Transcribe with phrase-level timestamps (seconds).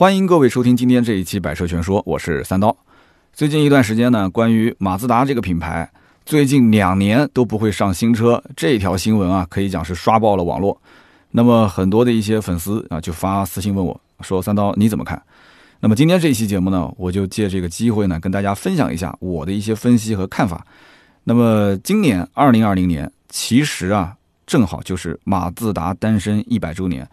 [0.00, 2.74] 欢迎各位收听今天这一期《百车全说》，我是三刀。
[3.34, 5.86] 最近一段时间呢，关于马自达这个品牌，
[6.24, 10.80] 最近两年都不会上新车这条新闻啊，可以讲是刷爆了网络。
[11.32, 15.22] 那么很多的一些粉丝啊，就发私信问我说：“三刀你怎么看？”
[15.80, 20.66] 那么今天这一期节目呢，我就借这个机会呢，跟大家分享一下我的一些分析和看法。
[21.24, 27.06] 那么今年二零二零年，其实啊，正好就是马自达诞生一百周年，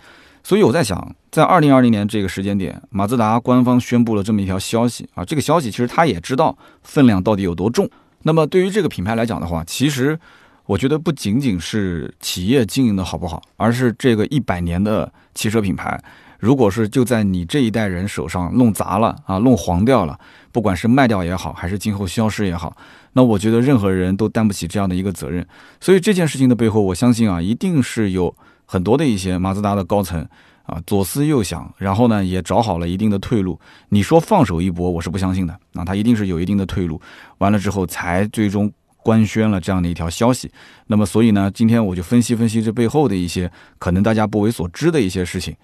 [0.48, 7.86] 所以我在想，在二零二零年这个时间点，马自达官方宣布了这么一条消息啊，这个消息其实他也知道分量到底有多重。
[8.22, 10.18] 那么对于这个品牌来讲的话，其实
[10.66, 16.02] 我觉得不仅仅是企业经营的好不好，而是这个一百年的汽车品牌。
[16.40, 20.18] 如果是就在你这一代人手上弄砸了啊，弄黄掉了，
[20.54, 22.74] 不管是卖掉也好，还是今后消失也好，
[23.12, 25.46] 那我觉得任何人都担不起这样的一个责任。
[25.82, 28.34] 所以这件事情的背后，我相信啊，一定是有
[28.68, 30.24] 很多的一些马自达的高层
[30.66, 33.60] 啊左思右想，然后呢也找好了一定的退路。
[33.90, 35.60] 你说放手一搏，我是不相信的。
[35.72, 37.02] 那他一定是有一定的退路，
[37.40, 40.52] 完了之后才最终官宣了这样的一条消息。
[40.86, 45.56] 那么所以呢，今天我就分析分析这背后的一些可能大家不为所知的一些事情。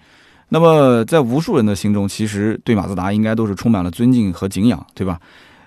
[0.50, 5.18] 那么，在无数人的心中，其实对马自达应该都是充满了尊敬和敬仰，对吧？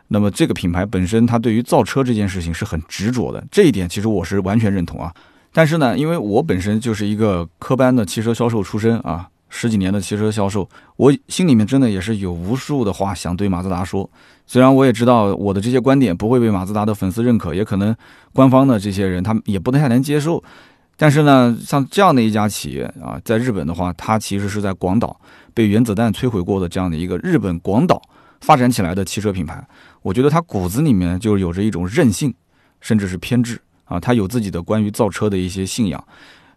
[0.07, 5.13] 那么这个品牌本身，它对于造车这件事情是很执着的，这一点其实我是完全认同啊。
[5.57, 14.07] 但是呢，因为我本身就是一个科班的汽车销售出身啊，十几年的汽车销售，我心里面真的也是有无数的话想对马自达说。
[14.45, 17.95] 虽然我也知道我的这些观点不会被马自达的粉丝认可，也可能
[18.33, 20.43] 官方的这些人他们也不太能接受。
[20.95, 25.19] 但是呢，像这样的一家企业啊，在日本的话，它其实是在广岛
[25.55, 27.99] 被原子弹摧毁过的这样的一个日本广岛
[28.41, 29.67] 发展起来的汽车品牌。
[30.03, 32.31] 我觉得它骨子里面就有着一种韧性，
[32.79, 36.03] 甚至是偏执啊，他有自己的关于造车的一些信仰。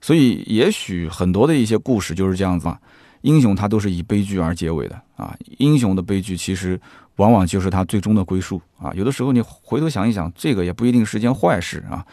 [0.01, 2.79] 所以，也许很多的一些故事就是这样子嘛。
[3.23, 6.81] 英雄他都是以悲剧而结尾的啊，英雄的悲剧其实
[7.17, 8.93] 往往就是他最终的归宿啊。
[8.95, 12.05] 有的时候你回头想一想，这个也不一定是件坏事啊，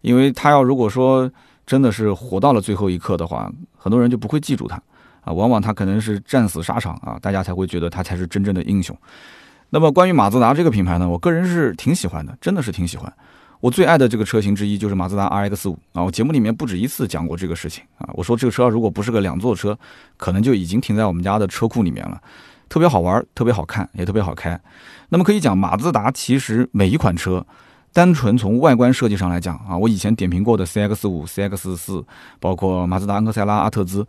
[0.00, 1.30] 因为他要如果说。
[1.66, 4.80] 真的是活到了最后一刻的话，很多人就不会记住他
[5.22, 8.96] 啊，往往他可能是战死沙场啊，大家才会觉得他才是真正的英雄。
[9.70, 13.12] 那么关于马自达这个品牌呢，我个人是挺喜欢的，真的是挺喜欢。
[13.60, 18.10] 我最爱的这个车型之一就是马自达 RX 五啊，我节目里面不止一次讲过这个事情啊。
[18.14, 19.78] 我说这个车如果不是个两座车，
[20.16, 22.20] 可能就已经停在我们家的车库里面了，
[22.68, 24.60] 特别好玩，特别好看，也特别好开。
[25.08, 27.46] 那么可以讲，马自达其实每一款车。
[27.92, 32.04] 单纯从外观设计上来讲啊，我以前点评过的 CX 五、CX 四，
[32.38, 34.06] 包括马自达昂克赛拉、阿特兹，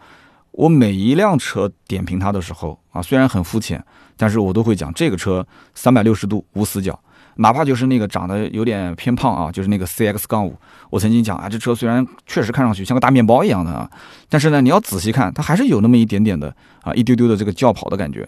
[0.52, 3.82] 我每一辆车点评它的时候啊，虽然很肤浅，
[4.18, 7.00] 但是我都会讲这个车三百六十度无死角，
[7.38, 10.56] 哪怕就是那个长得有点偏胖啊，就是那个 CX 杠五，
[10.90, 13.90] 我曾经讲啊，这车虽然确实看上去像个大面包一样的啊，
[14.30, 18.28] 但是呢，你要仔细看，它还是有那么一点点的啊，一丢丢的这个轿跑的感觉。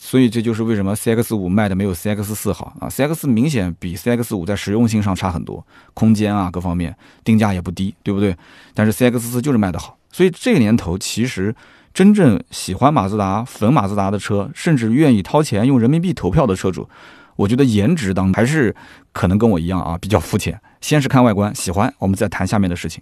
[0.00, 8.36] 所以这就是为什么 CX 五卖的没有 CX 四好啊？CX 明显比 CX 五在实用性上差很多，空间啊各方面定价也不低，对不对？
[8.74, 9.98] 但是 CX 四就是卖的好。
[10.12, 11.52] 所以这个年头，其实
[11.92, 16.88] 真正喜欢马自达、粉马自达的车，甚至愿意掏钱用人民币投票的车主，
[17.38, 18.74] 我觉得颜值当还是
[19.12, 20.60] 可能跟我一样啊，比较肤浅。
[20.80, 23.00] 先是看外观，喜欢，我们再谈下面的事情。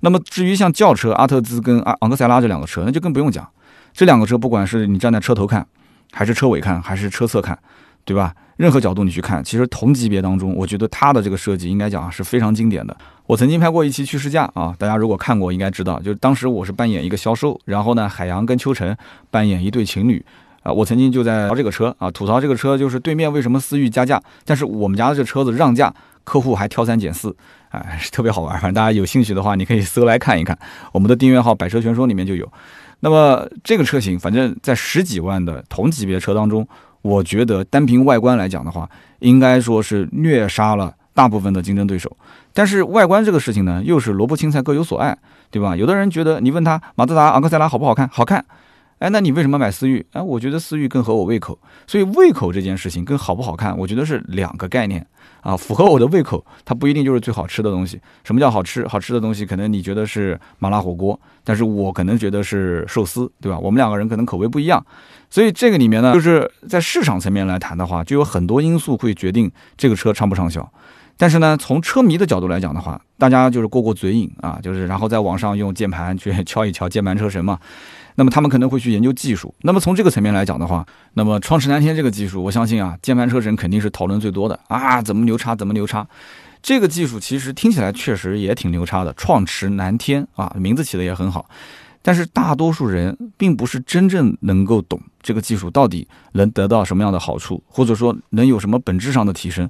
[0.00, 3.44] 那么至于像轿车阿特兹跟阿昂克赛拉这两个车，那就更不用讲。
[3.92, 5.66] 这两个车，不管是你站在车头看，
[6.12, 7.58] 还是车尾看，还是车侧看，
[8.04, 8.32] 对吧？
[8.56, 12.96] 任何角度你去看，其实同级别当中，我觉得它的这个设计应该讲是非常经典的。
[13.26, 18.96] 我曾经拍过一期去试驾啊，大家如果看过应该知道，就是当时我是扮演一个销售，然后呢，海洋跟秋晨
[19.30, 20.24] 扮演一对情侣
[20.62, 20.72] 啊。
[20.72, 25.92] 我曾经就在聊这个车啊，吐槽这个车就是对面为什么思域加价，但是我们家的这车子让价，
[26.24, 27.34] 客户还挑三拣四，
[27.70, 28.54] 哎，特别好玩。
[28.54, 30.58] 反正大家有兴趣的话，你可以搜来看一看，
[30.92, 32.50] 我们的订阅号“百车全说”里面就有。
[33.00, 36.66] 那么这个车型，反正在十几万的同级别车当中，
[37.02, 42.16] 我觉得单凭外观来讲的话，应该说是虐杀了大部分的竞争对手。
[42.54, 45.18] 但是外观这个事情呢，又是萝卜青菜各有所爱，
[45.50, 45.74] 对吧？
[45.74, 48.44] 有的人觉得你问他马自达昂克赛拉好不好看，好看。
[49.02, 50.06] 哎，那你为什么买思域？
[50.12, 51.58] 哎，我觉得思域更合我胃口。
[51.88, 55.04] 所以胃口这件事情跟好不好看，我觉得是两个概念
[55.40, 55.56] 啊。
[55.56, 58.00] 符合我的胃口，它不一定就是最好吃的东西。
[58.22, 58.86] 什么叫好吃？
[58.86, 63.58] 好吃的东西可能你觉得是麻辣火锅，但是我可能觉得是寿司，对吧？
[63.58, 64.86] 我们两个人可能口味不一样。
[65.28, 70.72] 所以这个里面呢，就是在市场层面来谈的话，就有很多因素会决定这个车畅不畅销。
[71.16, 77.58] 但是呢，从车迷的角度来讲的话，大家就是过过嘴瘾啊，就是然后在网上用键盘去 敲一敲键盘车神嘛。
[78.14, 79.54] 那么他们可能会去研究技术。
[79.62, 86.06] 那么从这个层面来讲的话，那么创驰蓝天这个技术，我相信啊，键盘车神肯定是讨论最多的啊，怎么牛叉，怎么牛叉。
[86.62, 91.48] 这个技术其实听起来确实也挺牛叉的，创驰蓝天啊，名字起的也很好。
[92.04, 99.68] 但是大多数人并不是真正能够懂这个技术到底能得到什么样的好处，或者说能有什么本质上的提升。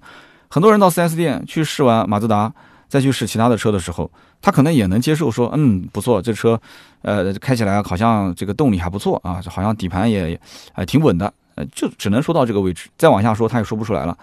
[0.49, 2.53] 很多人到 4S 店去试完马自达，
[2.93, 4.11] 再去试其他的车的时候，
[4.43, 6.61] 他可能也能接受说，嗯，不错，这车，
[7.01, 10.39] 呃，开起来好像这个动力还不错啊，好像底盘也，
[10.75, 14.15] 呃，挺稳的，呃，就只能说到这个位置，再往下说他也说不出来了。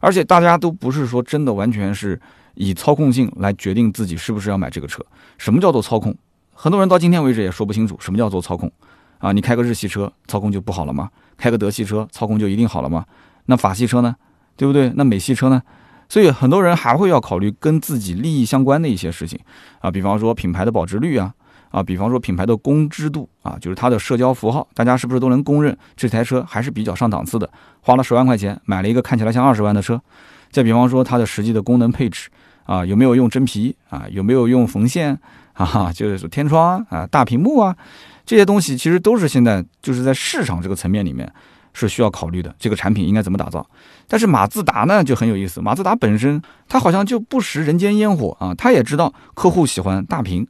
[0.00, 2.18] 而且大家都不是说真的完全是
[2.54, 5.04] 以操控性来决定自己是不是要买这个车。
[5.36, 6.16] 什么叫做操控？
[6.54, 8.72] 很多人到今天为止也说不清楚什么叫做操控
[9.18, 9.30] 啊！
[9.30, 11.10] 你开个日系车操控就不好了吗？
[11.36, 13.04] 开个德系车操控就一定好了吗？
[13.44, 14.16] 那法系车呢？
[14.56, 14.90] 对不对？
[14.96, 15.62] 那美系车呢？
[16.08, 19.38] 所以很多人还会要考虑跟自己利益相关的一些事情
[19.80, 21.32] 啊，比方说品牌的保值率啊，
[21.70, 27.50] 啊，比方说品牌的公知度啊，就是它的社交符号，大家是不是都能公认这台车还是比较上档次的？
[27.80, 30.00] 花了十万块钱买了一个看起来像二十万的车，
[30.50, 32.28] 再比方说它的实际的功能配置
[32.64, 34.06] 啊，有没有用真皮啊？
[34.10, 35.18] 有没有用缝线？
[35.54, 37.74] 啊，就是天窗啊，大屏幕啊，
[38.26, 41.32] 这些东西其实都是现在就是在市场这个层面里面
[41.72, 42.54] 是需要考虑的。
[42.58, 43.66] 这个产品应该怎么打造？
[44.08, 50.46] 但是马自达呢就很有意思，马自达本身它好像就不食人间烟火啊，它也知道客户喜欢大屏，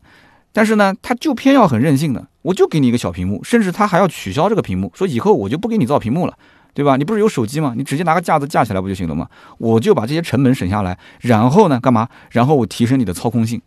[0.53, 6.37] 但是呢，它就偏要很任性的，我就给你一个小屏幕，甚至它还要取消这个屏幕，说以后我就不给你造屏幕了，
[6.75, 6.97] 对吧？
[6.97, 7.73] 你不是有手机吗？
[7.76, 9.29] 你直接拿个架子架起来不就行了吗？
[9.59, 12.09] 我就把这些成本省下来，然后呢，干嘛？
[12.31, 13.61] 然后我提升你的操控性。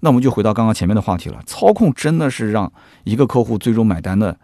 [0.00, 2.72] 那我们就回到刚刚前面的话题了，操控真的是让
[3.04, 4.36] 一个客户最终买单的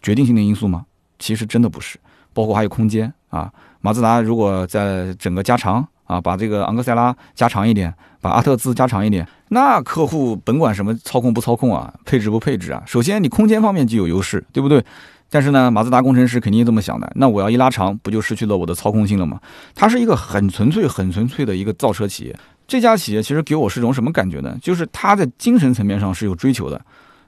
[0.00, 0.86] 决定性的因素吗？
[1.18, 1.98] 其实真的不是，
[2.32, 3.52] 包括还有空间啊。
[3.84, 14.82] 马自达如果在整个加长啊，把这个昂克赛拉加长一点，把阿特兹加长一点，那客户甭管什么操控不操控啊，配置不配置啊，首先你空间方面就有优势，对不对？
[15.28, 19.38] 但是呢，马自达工程师肯定这么想的，那我要一拉长，不就失去了我的操控性了吗？
[19.74, 22.34] 它是一个很纯粹、很纯粹的一个造车企业。
[22.66, 24.56] 这家企业其实给我是种什么感觉呢？
[24.62, 26.80] 就是它在精神层面上是有追求的，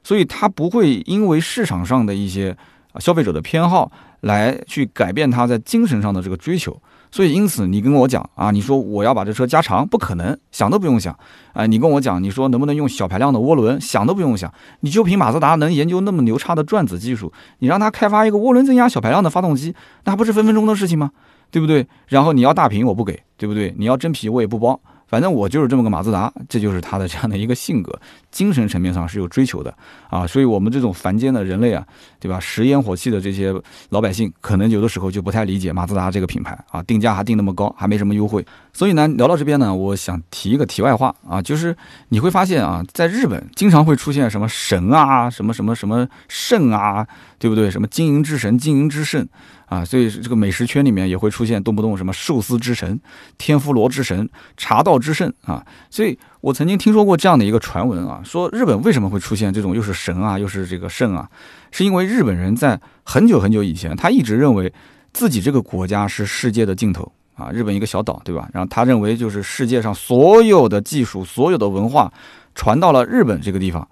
[0.02, 2.56] 所以它不会因为市场上的一些
[2.98, 6.76] 消费者的偏好来去改变它在精神上的这个追求。
[7.12, 11.16] 所以因此，你跟我讲啊，你说我要把这车加长，不可能，想都不用想
[11.54, 11.64] 啊！
[11.64, 14.52] 你跟我讲，你说能不能用小排量的涡轮，想都不用想。
[14.80, 19.74] 你就凭马自达能研究那么牛叉的转子技术，你让他开发一个涡轮增压小排量的发动机，
[20.04, 21.10] 那不是分分钟的事情吗？
[21.50, 21.86] 对不对？
[22.08, 23.72] 然后你要大屏，我不给，对不对？
[23.78, 24.78] 你要真皮，我也不包。
[25.06, 27.96] 反正我就是这么个马自达，这就是他的这样的一个性格，
[28.36, 29.74] 精神层面上是有追求的
[30.10, 31.82] 啊，所以我们这种凡间的人类啊，
[32.20, 32.38] 对吧？
[32.38, 33.50] 食烟火气的这些
[33.88, 38.44] 老百姓，可能有的时候就不太理解马自达这个品牌啊，定价还定那么高，还没什么优惠。
[38.74, 41.74] 所以呢，聊到这边呢，我想提一个题外话啊，就是
[42.10, 47.06] 你会发现啊，在日本经常会出现什么神啊，什么什么什么圣啊，
[47.38, 47.70] 对不对？
[47.70, 49.26] 什么经营之神、经营之圣。
[49.66, 53.00] 啊，所以这个美食圈里面也会出现动不动什么寿司之神、
[53.36, 55.66] 天妇罗之神、茶道之圣啊。
[55.90, 56.16] 所以
[56.46, 61.28] 我曾经听说过这样的一个传闻啊，说日本为什么会出现这种又是神啊又是这个圣啊，
[61.72, 64.72] 是因为日本人在很久很久以前，他一直认为
[65.12, 67.50] 自己这个国家是世界的尽头啊。
[67.50, 68.48] 日本一个小岛，对吧？
[68.52, 72.12] 然后他认为就是世界上所有的技术、所有的文化
[72.54, 73.88] 传到了日本这个地方，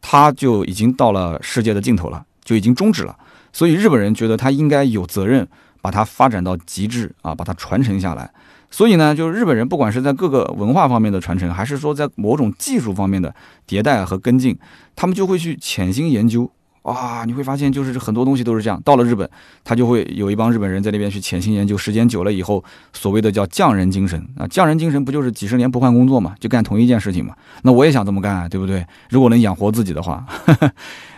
[0.00, 3.18] 他就已经到了世界的尽头了，就已经终止了。
[3.52, 5.44] 所以日本人觉得他应该有责任
[5.82, 8.30] 把它发展到极致啊，把它传承下来。
[8.70, 13.34] 所以呢，就是日本人不管是在各个文化方面的传承，还是说在某种技术方面的
[13.66, 14.56] 迭代和跟进，
[14.94, 16.50] 他们就会去潜心研究。
[16.82, 18.80] 哇，你会发现，就是很多东西都是这样。
[18.82, 19.28] 到了日本，
[19.62, 21.76] 他就会有一帮日本人在那边去潜心研究。
[21.76, 22.64] 时间久了以后，
[22.94, 27.34] 所谓的叫匠人精神啊，匠人精神不就是几十年不换工作嘛，就干同一件事情嘛？
[27.62, 28.86] 那我也想这么干，对不对？
[29.10, 30.24] 如果能养活自己的话，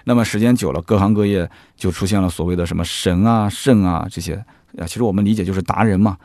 [0.05, 4.35] 那么时间久了，各行各业就出现了所谓的什么神啊、圣啊这些
[4.77, 4.87] 啊。
[4.87, 6.17] 其实我们理解就是达人嘛。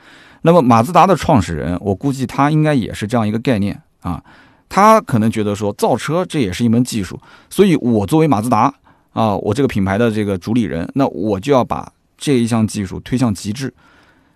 [0.45, 4.23] 那么马自达的创始人，我估计他应该也是这样一个概念啊。
[4.69, 8.71] 他可能觉得说，造车这也是一门技术，所以我作为马自达。
[9.13, 13.73] 啊，我这个品牌的这个主理人，那我就要把这一项技术推向极致。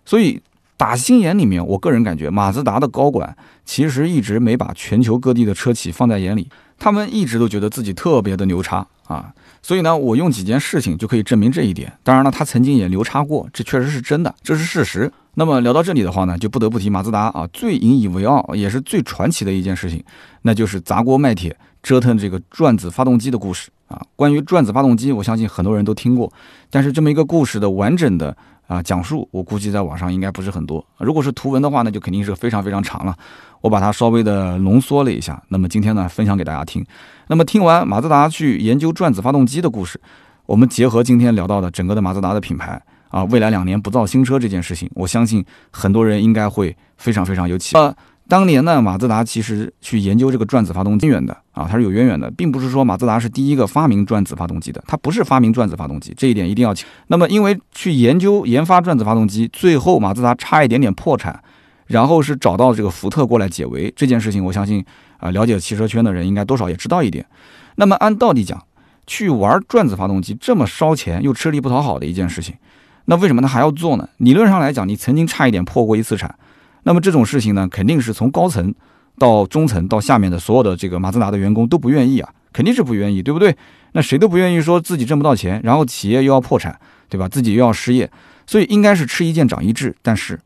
[0.06, 0.42] 所以
[0.78, 3.36] 打心眼里面，我个人感觉，马自达的高管
[3.66, 6.50] 其实一直没把全球各地的车企放在眼里，
[6.80, 9.34] 他们一直都觉得自己特别的牛叉啊。
[9.62, 11.92] 所以呢，我用几件事情就可以证明这一点。
[12.04, 15.12] 当然了，他曾经也牛叉过，这确实是真的，这是事实。
[15.36, 20.04] 那么聊到这里的话呢，就不得不提马自达啊，最引以为傲也是最传奇的一件事情，
[20.42, 23.70] 那就是砸锅卖铁折腾这个转子发动机的故事。
[23.88, 26.32] 啊，关于转子发动机，我相信很多人都听过，
[26.70, 28.36] 但是这么一个故事的完整的
[28.68, 30.86] 啊讲述，我估计在网上应该不是很多。
[31.00, 33.18] 如果是图文的话，那就肯定是非常非常长了。
[33.62, 36.86] 我把它稍微的浓缩了一下，那么今天呢，分享给大家听。
[37.28, 40.00] 那么听完马自达去研究转子发动机的故事，
[40.46, 47.94] 我们结合今天聊到的整个的马自达的品牌啊，未来两年不造新车这件事情，我相信很多人应该会非常非常有启发。
[48.28, 56.72] 当年呢，马自达其实去研究这个转子发动机源的啊，它是有渊源的，并不是说马自达是第一个发明转子发动机的，它不是发明转子发动机，这一点一定要。
[57.08, 61.42] 那么，因为去研究研发转子发动机，最后马自达差一点点破产，
[61.89, 64.84] 然后是找到这个福特过来解围这件事情，我相信
[65.17, 67.25] 啊，了解汽车圈的人应该多少也知道一点。
[67.75, 68.63] 那么按道理讲，
[69.05, 72.55] 去玩转子发动机这么烧钱又吃力不讨好的一件事情，
[73.05, 74.08] 那为什么他还要做呢？
[74.17, 76.34] 理论上来讲，你曾经差一点破过一次产，
[76.84, 78.74] 那么这种事情呢，肯定是从高层。
[79.17, 83.53] 到中层到下面的所有的这个马自达的员工都不愿意啊，肯定是不愿意，对不对？
[83.91, 86.79] 那谁都不愿意说自己挣不到钱，然后企业又要破产，
[87.10, 87.27] 对吧？
[87.27, 88.10] 自己又要失业，
[88.48, 89.93] 所以应该是吃一堑长一智。
[90.01, 90.39] 但是，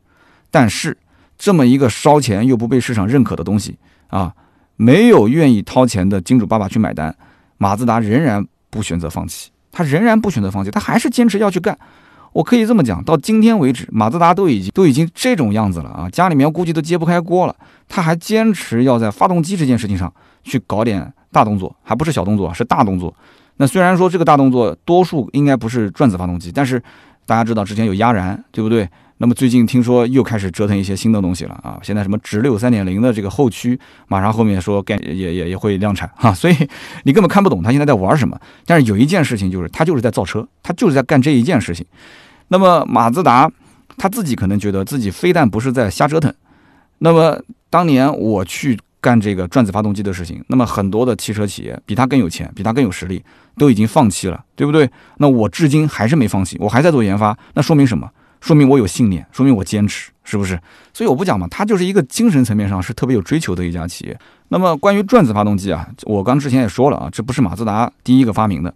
[0.50, 0.96] 但是
[1.36, 3.76] 这么一个烧钱又不被市场认可的东西
[4.08, 4.32] 啊，
[4.76, 7.14] 没有愿意掏钱的金主爸爸去买单，
[7.58, 11.76] 马自达仍然不选择放弃，他仍然不选择放弃，他还是坚持要去干。
[12.32, 17.54] 我可以这么讲，到今天为止，马自达都已经都已经这种样子了啊，家里面估计都揭不开锅了。
[17.88, 20.12] 他还坚持要在发动机这件事情上
[20.42, 23.14] 去搞点大动作，还不是小动作，是大动作。
[23.58, 26.82] 那虽然说这个大动作多数应该不是转子发动机，但是
[27.24, 28.88] 大家知道之前有压燃，对不对？
[29.18, 31.78] 那么最近听说又开始折腾一些新的东西了啊！
[31.82, 33.78] 现在什么直六三点零的这个后驱，
[34.08, 36.56] 马上后面说该也也也会量产哈，所以
[37.04, 38.38] 你根本看不懂他现在在玩什么。
[38.66, 41.86] 但是有一件事情就是，他就是在造车，他就是在干这一件事情。
[42.48, 43.50] 那么马自达
[43.96, 46.34] 他自己可能觉得自己非但不是在瞎折腾，
[46.98, 47.40] 那么
[47.70, 53.22] 当年我去干这个转子发动机的事情，那么很多的汽车企业比他更有钱，比他更有实力，
[53.56, 54.90] 都已经放弃了，对不对？
[55.18, 58.10] 那我至今还是没放弃，我还在做研发，那说明什么？
[58.44, 60.60] 说明我有信念，说明我坚持，是不是？
[60.92, 64.18] 所以我不讲嘛，它就是一个精神层面上是特别有追求的一家企业。
[64.48, 68.74] 那么关于转子发动机啊，我刚之前也说了啊，这不是马自达第一个发明的。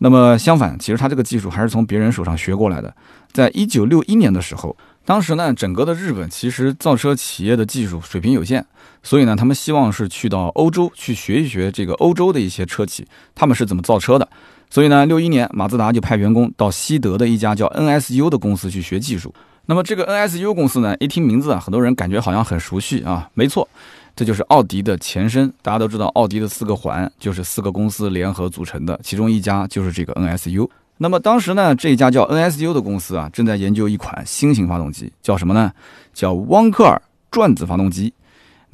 [0.00, 2.94] 那么相反，其实他这个技术还是从别人手上学过来的。
[3.32, 8.62] 在一九六一年的时候，当时呢，整个的日本其实造车企业的技术水平有限，
[9.02, 14.28] 所以呢，他们希望是去到欧洲去学一学这个欧洲的一些车企，他们是怎么造车的。
[14.76, 19.34] 所以呢，六一年马自达就派员工到西德的一家叫 NSU 的公司去学技术。
[19.64, 23.66] 那么这个 NSU 公司呢，一听名字啊，很多人感觉好像很熟悉啊，没错。
[24.14, 30.68] 这就是奥迪的前身，大家都知道，奥迪的四个环就是四个公司联合组成的，其中一家就是这个 NSU。
[30.98, 35.72] 那么当时呢，这一家叫 NSU 的公司啊，正在研究一款新型发动机，叫什么呢？
[36.12, 38.12] 叫汪克尔转子发动机。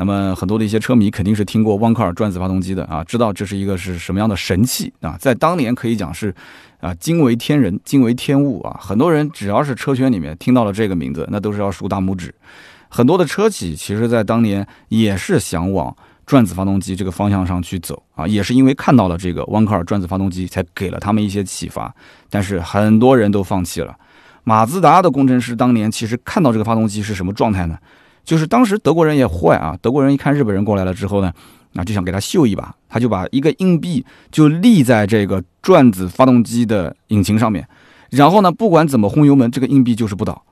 [0.02, 6.34] 那么很多的一些车迷肯定是听过汪克尔转子发动机的啊，知道这是一个是什么样的神器啊，在当年可以讲是
[6.80, 8.76] 啊惊为天人、惊为天物啊。
[8.82, 12.34] 很多人只要是车圈里面听到了这个名字，那都是要竖大拇指。
[12.88, 21.94] 很多的车企其实，在当年也是想往转子发动机这个方向上去走啊，也是因为看到了这个汪克尔转子发动机，才给了他们一些启发。
[22.28, 23.96] 但是很多人都放弃了。
[24.42, 27.78] 马自达的工程师当年其实看到这个发动机是什么状态呢？
[28.24, 31.32] 就是当时德国人也坏啊，德国人一看日本人过来了之后呢，
[31.72, 37.66] 那就想给他秀一把，他就把一个硬币就立在这个转子发动机的引擎上面，
[38.10, 40.42] 然后呢，不管怎么轰油门，这个硬币就是不倒。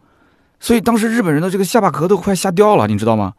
[0.59, 3.33] 所以当时日本人的这个下巴壳都快吓掉了，你知道吗？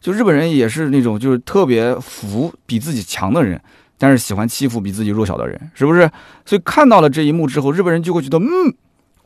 [0.00, 3.60] 就日本人也是那种就是特别服比自己强的人，
[3.98, 6.10] 但是喜欢欺负比自己弱小的人，是不是？
[6.44, 8.74] 所以看到了这一幕之后，日本人就会觉得，嗯，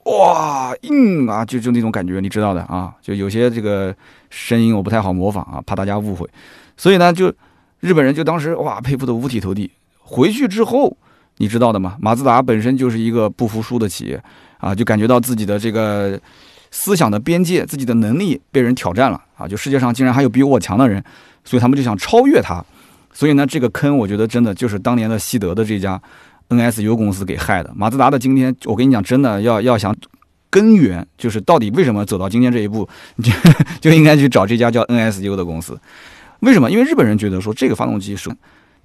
[0.07, 2.95] 哇，硬啊，就就那种感觉，你知道的啊。
[3.03, 3.95] 就有些这个
[4.31, 6.29] 声音我不太好模仿啊，怕大家误会。
[6.77, 7.33] 所以呢，就
[7.81, 9.71] 日本人就当时哇佩服的五体投地。
[9.99, 10.97] 回去之后，
[11.39, 11.97] 你知道的吗？
[12.01, 14.23] 马自达本身就是一个不服输的企业
[14.59, 16.19] 啊，就感觉到自己的这个。
[16.73, 19.47] 思想的边界，自己的能力被人挑战了啊！
[19.49, 21.03] 就世界上竟然还有比我强的人，
[21.43, 22.63] 所以他们就想超越他。
[23.13, 25.99] 所以呢，这个坑我觉得真的就是当年的西德的这家
[26.49, 27.73] NSU 公司给害的。
[27.75, 29.95] 马自达的今天，我跟你讲，真的要要想
[30.50, 32.88] 根源，就是到底为什么走到今天这一步，
[33.23, 33.33] 就
[33.81, 35.79] 就应该去找这家叫 NSU 的公司。
[36.41, 36.71] 为什么？
[36.71, 38.31] 因为日本人觉得说这个发动机是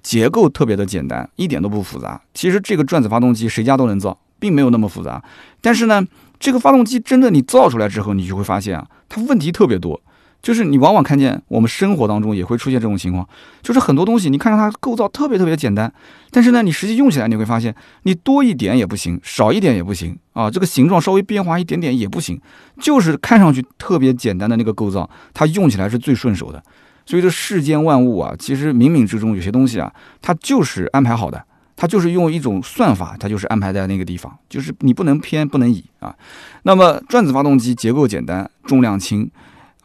[0.02, 2.20] 结构特别的简单，一点都不复杂。
[2.34, 5.22] 其实这个转子发动机谁家都能造，并没有那么复杂。
[5.60, 6.06] 但是呢。
[6.42, 10.02] 这个发动机真的你造出来之后，你就会发现啊，它问题特别多。
[10.42, 13.26] 就是你往往看见我们生活当中也会出现这种情况，
[13.62, 15.90] 就是很多东西你看着它构造特别特别简单，
[16.30, 22.40] 但是呢，你实际用起来你会发现，你多一点也不行，少一点也不行啊，这个形状稍微变化一点点也不行，
[22.80, 26.62] 就是看上去特别简单的那个构造，它用起来是最顺手的。
[27.06, 31.42] 所以这世间万物啊，其实冥冥之中有些东西啊，它就是安排好的。
[31.74, 36.14] 它就是用一种算法，它就是安排在那个地方，就是你不能偏，不能倚啊。
[36.62, 39.28] 那么转子发动机结构简单，重量轻，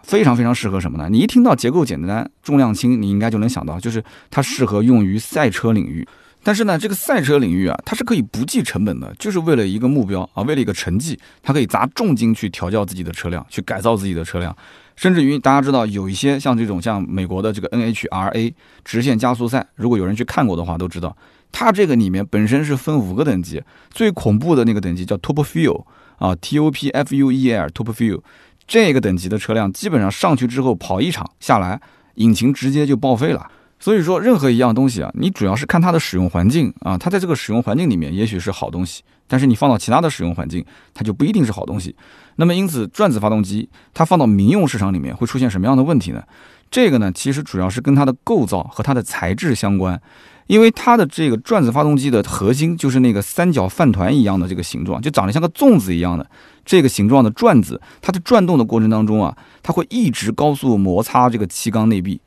[0.07, 1.09] 非常非常适合什么呢？
[1.11, 6.07] 你一听到结构简单、重量轻，你应该就能想到，就是它适合用于赛车领域。
[6.41, 14.55] 但是呢，这个赛车领域啊，它是可以不计成本的，就是为了一个目标啊，为了一个成绩，它可以砸重金去调教自己的车辆，去改造自己的车辆。
[14.95, 18.53] 甚至于大家知道，有一些像这种像美国的这个 NHRA
[18.85, 21.15] 直线加速赛，如果有人去看过的话，都知道
[21.51, 25.83] 它这个里面本身是分五个等级，最恐怖的那个等级叫 Top Fuel
[26.17, 28.21] 啊，T O P F U E L Top Fuel，
[28.67, 31.79] 这个等级的车辆基本上上去之后跑一场下来，
[32.15, 33.49] 引擎直接就报废了。
[33.79, 41.95] 所以说，任何一样东西啊，你主要是看它的使用环境啊，它在这个使用环境里面也许是好东西，但是你放到其他的使用环境，它就不一定是好东西。
[42.37, 46.23] 那么，因此转子发动机它放到民用市场里面会出现什么样的问题呢？
[46.69, 49.99] 这个呢，其实主要是跟它的构造和它的材质相关，
[50.47, 56.29] 因为它的这个转子发动机的核心就是那个三角饭团一样的这个形状，就长得像个粽子一样的
[56.65, 62.19] 这个形状的转子，它在转动的过程当中啊，它会一直高速摩擦这个气缸内壁。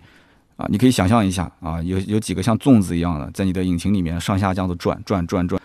[0.56, 5.58] 啊，你可以想象一下啊，有有几个像粽子一样的在你的引擎里面上下这样子转转转转，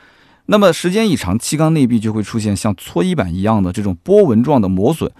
[0.46, 5.12] 那么时间一长，气缸内壁就会出现像搓衣板一样的这种波纹状的磨损，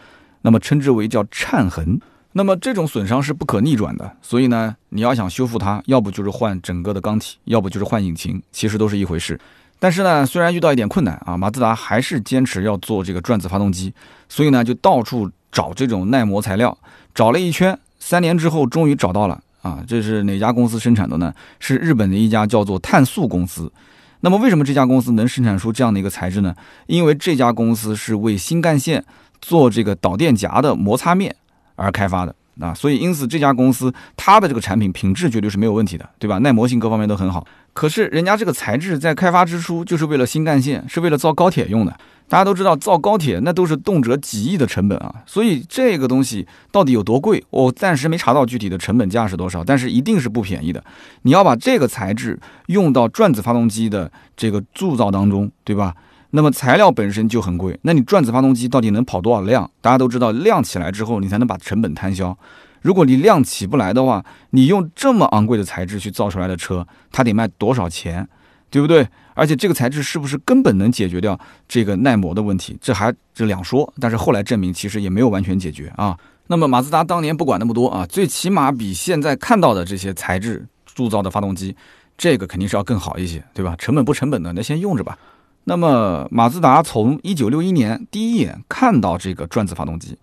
[0.44, 2.00] 那么称之为叫颤痕。
[2.38, 9.40] 那么这种损伤是不可逆转的，所以呢，你要想修复它，要不就是换整个的缸体，要不就是换引擎，其实都是一回事。
[9.80, 13.94] 但是呢，虽然遇到一点困难啊，马自达还是坚持要做这个转子发动机，
[14.28, 16.78] 所以呢，就到处找这种耐磨材料，
[17.14, 19.42] 找了一圈，三年之后终于找到了。
[19.62, 21.34] 啊，这是哪家公司生产的呢？
[21.62, 23.72] 是日本的一家叫做碳素公司。
[24.20, 26.54] 那么为什么这家公司能生产出这样的一个材质呢？
[26.88, 29.06] 因为这家公司是为新干线
[29.42, 31.34] 做这个导电夹的摩擦面
[31.76, 36.38] 而开发的啊，所以因此这家公司它的这个产品品质绝对是没有问题的，对吧？
[36.40, 37.46] 耐磨性各方面都很好。
[37.74, 41.94] 可是人家这个材质在开发之初就是为了新干线，是为了造高铁用的。
[42.28, 50.84] 大家都知道造高铁那都是动辄几亿的成本啊，所以这个东西到底有多贵，我暂时没查到具体的成本价是多少，但是一定是不便宜的。
[51.22, 55.94] 你要把这个材质用到转子发动机的这个铸造当中，对吧？
[56.36, 59.72] 那么材料本身就很贵，那你转子发动机到底能跑多少量？
[59.80, 62.38] 大家都知道，量起来之后你才能把成本摊销。
[62.82, 68.28] 如果你量起不来的话，你用这么昂贵的材质去造出来的车，它得卖多少钱？
[68.70, 69.08] 对不对？
[69.34, 71.40] 而且这个材质是不是根本能解决掉
[71.70, 72.78] 这个耐磨的问题？
[72.82, 73.92] 这还这两说。
[74.02, 76.18] 但是后来证明，其实也没有完全解决啊。
[76.48, 81.74] 那么马自达当年不管那么多啊，最起码比现在看到的这些材质铸造的发动机，
[82.18, 83.74] 这个肯定是要更好一些，对吧？
[83.78, 85.18] 成本不成本的，那先用着吧。
[85.66, 90.18] 那么马自达从一九六一年第一眼看到这个转子发动机，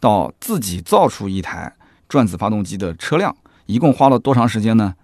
[0.00, 1.72] 到自己造出一台
[2.08, 3.34] 转子发动机的车辆，
[3.66, 4.94] 一共花了多长时间呢？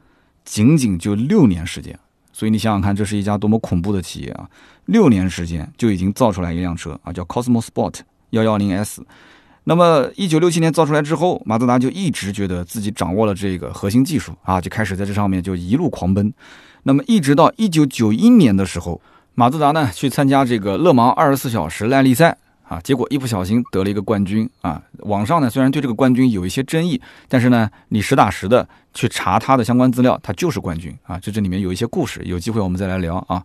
[0.45, 1.99] 仅仅就六年时间。
[2.33, 4.49] 所以你想想看，这是一家多么恐怖的企业啊！
[4.87, 8.01] 六年时间就已经造出来一辆车啊，叫 Cosmo Sport
[8.31, 9.05] 幺幺零 S。
[9.65, 16.33] 那么一九六七年造出来之后，马自达就一直觉得自己掌握了这个核心技术啊，就开始在这上面就一路狂奔。
[16.85, 19.01] 那么一直到一九九一年的时候，
[19.35, 22.37] 马自达呢去参加这个勒芒二十四小时耐力赛。
[22.69, 24.81] 啊，结果一不小心得了一个冠军啊！
[25.01, 31.19] 网上呢虽然对这个冠军有一些争议，但是呢，你实打实的去查他的相关资料，他就是冠军啊！
[31.19, 33.45] 这这里面有一些故事，有机会我们再来聊啊。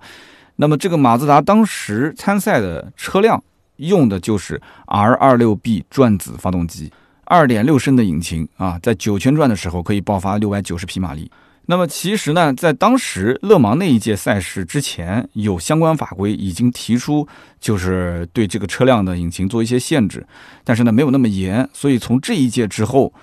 [0.56, 3.44] 那么这个马自达当时参赛的车辆
[3.78, 6.90] 用的就是 R 二六 B 转子发动机，
[7.26, 11.30] 二点六升的引擎啊，在九圈转的时候可以爆发六百九十匹马力。
[11.70, 17.28] 那么其实呢，在当时勒芒那一届赛事之前，有相关法规已经提出，
[17.60, 20.26] 就是对这个车辆的引擎做一些限制，
[20.64, 21.70] 但是呢，没有那么严。
[21.74, 23.14] 所以从这一届之后，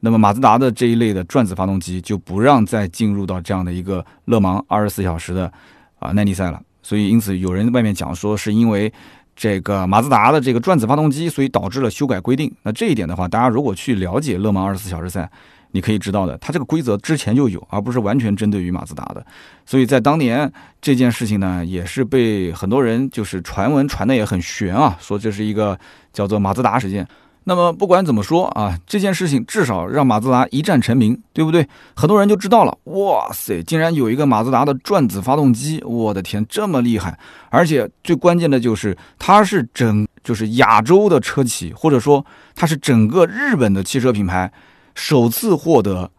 [0.00, 5.52] 那么马自达的这一类的转子发动机就不让再进入到这样的一个勒芒二十四小时的
[6.00, 6.60] 啊耐力赛了。
[6.82, 8.92] 所以因此有人外面讲说，是因为
[9.36, 12.52] 这个马自达的这个转子发动机，所以导致了修改规定。
[12.64, 15.30] 那这一点的话，大家如果去了解勒芒二十四小时赛。
[15.72, 19.24] 你可以知道的，它这个规则之前就有，而不是完全针对于马自达的。
[19.66, 25.78] 所以在当年这件事情呢，也是被很多人就是传闻传的也很悬啊，说这是一个
[26.12, 27.06] 叫做马自达事件。
[27.44, 31.66] 那么不管怎么说啊，这件事情至少让马自达一战成名，对不对？
[31.96, 37.18] 很多人就知道了，哇塞，竟然有一个马自达的转子发动机，我的天，这么厉害！
[37.50, 44.52] 而且最关键的就是它是整就是亚洲的车企，或者说它是整个日本的汽车品牌。
[44.94, 46.10] 首次获得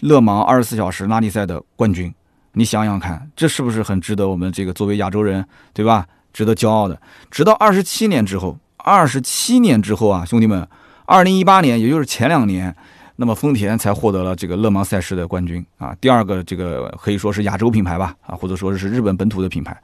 [0.00, 2.12] 勒芒二十四小时拉力赛的冠军，
[2.52, 6.06] 你想想看，这是不是很值得我们这个作为亚洲人，对吧？
[6.32, 7.00] 值得骄傲的。
[7.30, 10.66] 直到二十七年之后，二十七年之后啊，兄弟们，
[11.06, 12.74] 二零一八年，也就是前两年，
[13.16, 19.74] 那么丰田才获得了这个勒芒赛事的冠军啊，第二个这个可以说是亚洲品牌吧，啊，或者说是日本本土的品牌。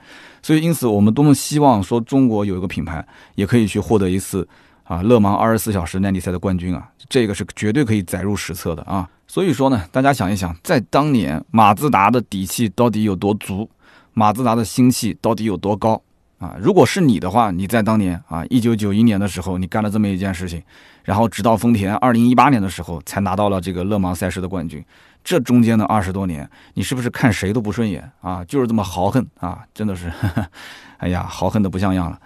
[0.42, 3.02] 所以，因此我们多么希望说中国有一个品牌
[3.34, 4.46] 也可以去获得一次。
[4.84, 9.08] 啊，勒芒二十四小时耐力赛的冠军啊，这个是绝对可以载入史册的啊。
[9.26, 13.68] 所以说呢，大家想一想，在当年马自达的底气到底有多足？
[14.12, 16.02] 马自达的心气到底有多高
[16.38, 16.54] 啊？
[16.60, 20.62] 如果是你的话，你在当年啊，一九九一年的时候，你干了这么一件事情，
[21.02, 24.84] 然后直到丰田二零一八年的时候才拿到了这个勒芒赛事的冠军，
[25.24, 28.44] 这中间的二十多年，你是不是看谁都不顺眼啊？
[28.44, 30.12] 就是这么豪横啊，真的是，
[30.98, 32.20] 哎呀，豪横的不像样了。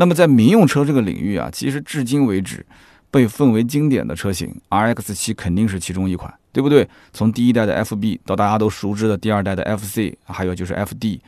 [0.00, 2.64] 那么在民用车这个领域啊，其实至今为止。
[3.12, 6.88] 被奉为经典的车型，RX 七肯定是其中一款，对不对？
[7.12, 11.18] 从第一代的 FB 到大家都熟知的第二代的 FC，还有就是 FD，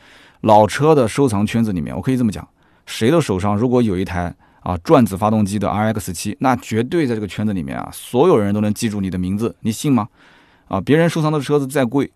[0.43, 2.47] 老车的收藏圈子里面，我可以这么讲，
[2.85, 10.07] 谁的手上如果有一台啊转子发动机的 RX 七，那绝对在这个圈子里面啊，所有人都能记住你的名字，你信吗？
[10.69, 12.09] 啊，别人收藏的车子再贵，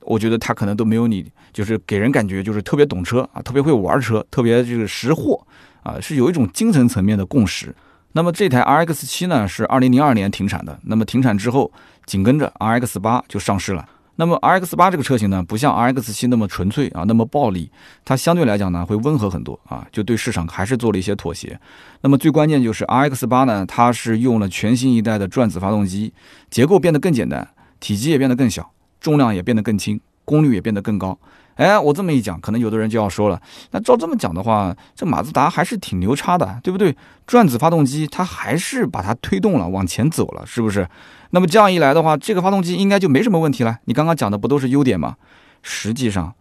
[0.00, 5.46] 我觉得他可能都没有你，就是给人感觉就是特别懂车啊，特别会玩车，特别就是识货
[5.82, 7.74] 啊，是有一种精神层面的共识。
[8.12, 11.72] 那么这台 RX 七呢是二零零二年停产的，那么停产之后
[12.04, 13.86] 紧跟着 RX 八就上市了。
[14.16, 17.70] 那么 RX 八这个车型呢不像 RX 七那么纯粹啊，那么暴力，
[18.04, 21.58] 它相对来讲呢会温和很多啊，就对市场还是做了一些妥协。
[22.02, 26.12] 那么最关键就是 RX 八呢，它是用了全新一代的转子发动机，
[26.50, 27.48] 结构变得更简单，
[27.80, 31.18] 体积也变得更小，重量也变得更轻，功率也变得更高。
[31.56, 36.96] 哎，我这么一讲，可能有的人就要说了，那照这么讲的话，这马自达还是挺牛叉的，对不对？
[37.26, 40.88] 转子发动机它还是把它推动了，往前走了，是不是？
[41.30, 43.78] 那么这样一来的话，这个发动机应该就没什么问题了。
[43.84, 45.16] 你刚刚讲的不都是优点吗？
[45.62, 46.34] 实际上，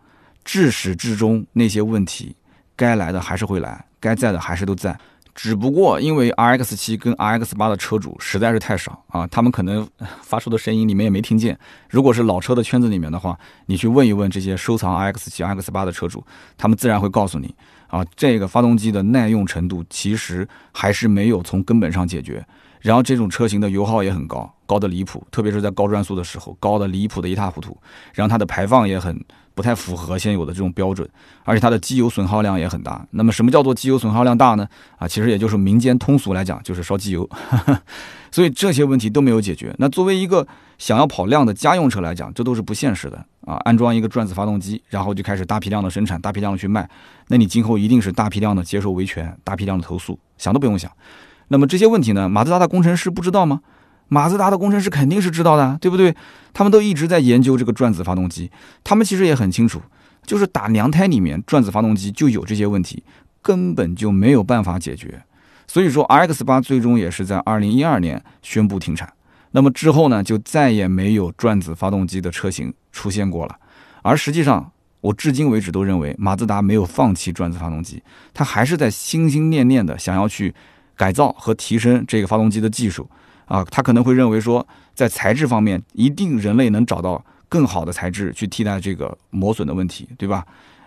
[0.44, 2.36] 至始至终那些问题，
[2.76, 4.98] 该来的还是会来，该在的还是都在。
[5.34, 9.88] 只不过因为 RX 七跟 RX 八的车主实在是太少啊，他们可能
[10.22, 11.58] 发出的声音你们也没听见。
[11.90, 16.24] 如果是老车的圈子里面的话，你去问一问这些收藏 RX 七、RX 八的车主，
[16.58, 17.54] 他们自然会告诉你
[17.88, 22.46] 啊，这个发动机的耐用程度其实还是没有从根本上解决。
[22.82, 27.78] 然后这种车型的油耗也很高，高的离谱，特别是在高转速的时候，高的离谱的一塌糊涂。
[28.14, 29.24] 然后它的排放也很。
[29.54, 31.08] 不太符合现有的这种标准，
[31.44, 33.06] 而且它的机油损耗量也很大。
[33.12, 34.66] 那么什么叫做机油损耗量大呢？
[34.98, 37.30] 啊，其实也就是民间通俗来讲，就是烧机油。
[38.32, 39.76] 所以这些问题都没有解决。
[39.78, 43.56] 那作为一个想要跑量的家用车来讲，这都是不现实的啊！
[43.66, 46.90] 安装一个转子发动机，然后就开始大批量的生产，大批量的去卖，
[47.28, 50.90] 那你今后一定是大批量的接受维权，大批量的投诉，想都不用想。
[51.52, 52.30] 那么这些问题呢？
[52.30, 53.60] 马自达的工程师不知道吗？
[54.08, 56.16] 马自达的工程师肯定是知道的，对不对？
[56.54, 58.50] 他们都一直在研究这个转子发动机，
[58.86, 59.82] 他们其实也很清楚，
[60.26, 63.04] 就是打娘胎里面转子发动机就有这些问题，
[63.42, 65.22] 根本就没有办法解决。
[65.68, 69.12] 所以说，RX 八最终也是在二零一二年宣布停产。
[69.52, 73.58] 那么之后呢，就再也没有转子发动机的车型出现过了。
[74.02, 78.02] 而实际上，我至今为止都认为马自达没有放弃转子发动机，
[78.34, 80.56] 他还是在心心念念的想要去
[80.96, 83.10] 改造和提升这个发动机的技术。
[83.46, 90.46] 啊，他可能会认为说，在材质方面，一定人类能找到更好的材质去替代这个磨损的问题，对吧？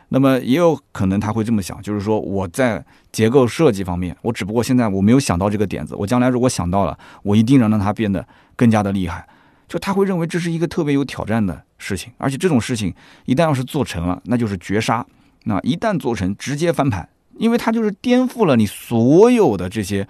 [0.08, 9.26] 那么也有可能他会这么想，就是说我在结构设计方面，我只不过现在我没有想到这个点子，我将来如果想到了，我一定能让它变得更加的厉害。
[9.66, 15.04] 就他会认为这是一个特别有挑战的事情，而且这种事情一旦要是做成了，那就是绝杀。
[15.44, 20.06] 那一旦做成，直接翻盘，因为它就是颠覆了你所有的这些。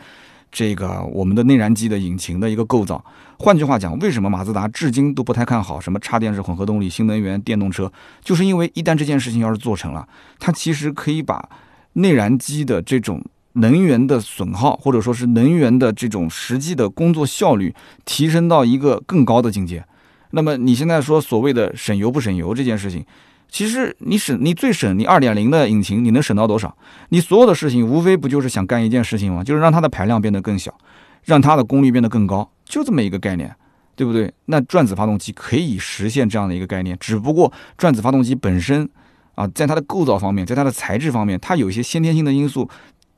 [0.56, 3.04] 这个我们的内燃机的引擎的一个构造，
[3.40, 7.92] 换句话讲，为什么马自达至今都不太看好什么插电式混合动力、新能源电动车？
[8.22, 10.08] 就是因为一旦这件事情要是做成了，
[10.38, 11.48] 它其实可以把
[11.94, 13.20] 内燃机的这种
[13.54, 19.84] 能源的损耗，或者说是能源的这种实际的工作效率提升到一个更高的境界。
[20.30, 23.04] 那么你现在说所谓的省油不省油这件事情？
[23.48, 26.76] 其实你省你最省你二点零的引擎你能省到多少？
[27.11, 29.44] 你所有的事情无非不就是想干一件事情吗？
[29.44, 30.76] 就是让它的排量变得更小，
[31.24, 33.54] 让它的功率变得更高，就这么一个概念，
[33.94, 34.33] 对不对？
[34.46, 38.88] 那转子发动机可以实现这样的一个概念，只不过转子发动机本身
[39.37, 42.68] 啊，在它的构造方面，在它的材质方面，它有一些先天性的因素，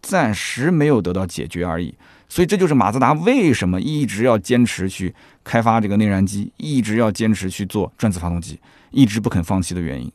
[0.03, 1.95] 暂时没有得到解决而已。
[2.29, 8.61] 所以这就是马自达为什么一直要坚持去开发这个内燃机，一直要坚持去做转子发动机。
[8.93, 10.11] 一直不肯放弃的原因。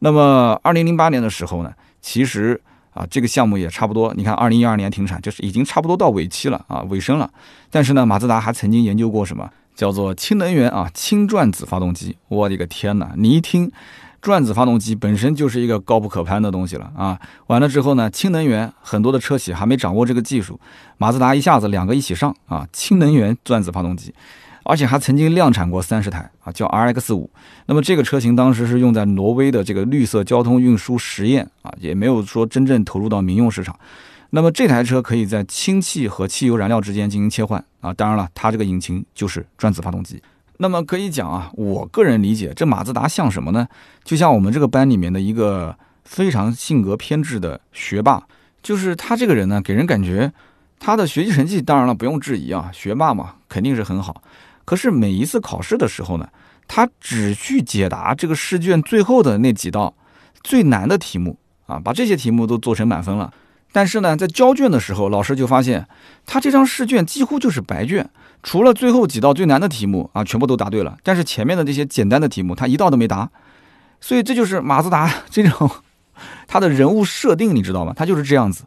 [0.00, 2.60] 那么，二零零八年的时候呢，其实
[2.92, 4.12] 啊，这个项目也差不多。
[4.14, 7.30] 你看，二零一二年停产，就是已经差不多到尾期了啊，尾声了。
[7.70, 12.16] 但是呢，马自达还曾经研究过什么叫做氢能源啊，氢转子发动机。
[12.28, 13.12] 我的个天哪！
[13.16, 13.70] 你一听，
[14.20, 17.18] 转子发动机本身就是一个高不可攀的东西了啊。
[17.46, 20.60] 完了之后呢，氢能源很多的车企还没掌握这个技术，
[20.98, 24.14] 马自达一下子两个一起上啊，氢能源转子发动机。
[24.66, 27.30] 而且还曾经量产过三十台啊，叫 RX 五。
[27.66, 33.78] 那么这个车型当时是用在挪威的这个绿色交通运输实验啊，也没有说真正投入到民用市场。
[34.30, 37.94] 那么这台车可以在氢气和汽油燃料之间进行切换啊。
[37.94, 40.20] 当然了，它这个引擎就是转子发动机。
[40.58, 43.68] 那么可以讲啊，我个人理解，这马自达像什么呢？
[44.04, 48.22] 就像我们这个班里面的一个非常性格偏执的学霸。
[48.62, 50.32] 就是他这个人呢，给人感觉
[50.80, 54.22] 他的学习成绩当然了不用质疑啊，学霸嘛肯定是很好。
[54.66, 56.28] 可是每一次考试的时候呢，
[56.68, 59.94] 他只去解答这个试卷最后的那几道
[60.42, 63.32] 最难的题目啊，把这些题目都做成满分了。
[63.72, 65.86] 但是呢，在交卷的时候，老师就发现
[66.26, 68.08] 他这张试卷几乎就是白卷，
[68.42, 70.98] 除了最后几道最难的题目啊，全部都答对了。
[71.02, 73.30] 但是前面的这些简单的题目，他一道都没答。
[74.00, 75.70] 所以这就是马自达这种
[76.46, 77.92] 他的人物设定，你知道吗？
[77.94, 78.64] 他就是这样子，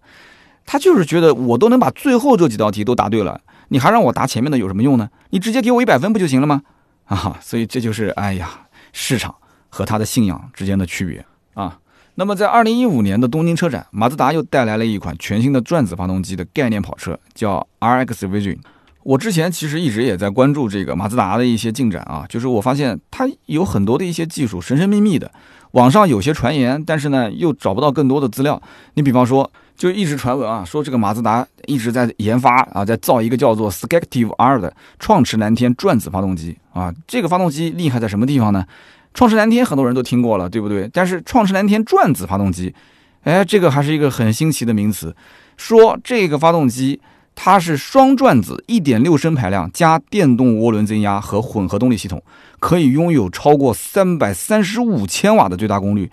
[0.66, 3.42] 他就是觉得我都能把最后这几道题都答对了。
[3.70, 5.10] 你还让我答前面的有什么用呢？
[5.30, 6.62] 你直接给我一百分不就行了吗？
[7.06, 9.34] 啊，所以这就是哎呀，市场
[9.70, 11.80] 和他的信仰之间的区别啊。
[12.16, 18.58] 那么在二零一五年的东京车展，马自达又带来了一款全新的转子发动机的概念跑车，叫 RX Vision。
[19.04, 25.32] 我之前其实一直也在关注这个马自达的一些进展啊，就是我发现它有很多的一些技术神神秘秘的，
[25.72, 28.62] 网上有些传言，但是呢又找不到更多的资料。
[28.96, 29.52] 你比方说。
[29.80, 36.94] 就一直传闻啊，说这个马自达一直在研发啊，在造一个叫做 Skective R 的创驰蓝天转子发动机啊。
[37.08, 38.66] 这个发动机厉害在什么地方呢？
[39.14, 40.90] 创驰蓝天很多人都听过了，对不对？
[40.92, 42.76] 但是创驰蓝天转子发动机，
[43.24, 45.16] 哎，这个还是一个很新奇的名词。
[45.56, 47.00] 说这个发动机
[47.34, 52.22] 它是双转子，一点六升排量加电动涡轮增压和混合动力系统，
[52.60, 56.12] 可以拥有超过三百三十五千瓦的最大功率。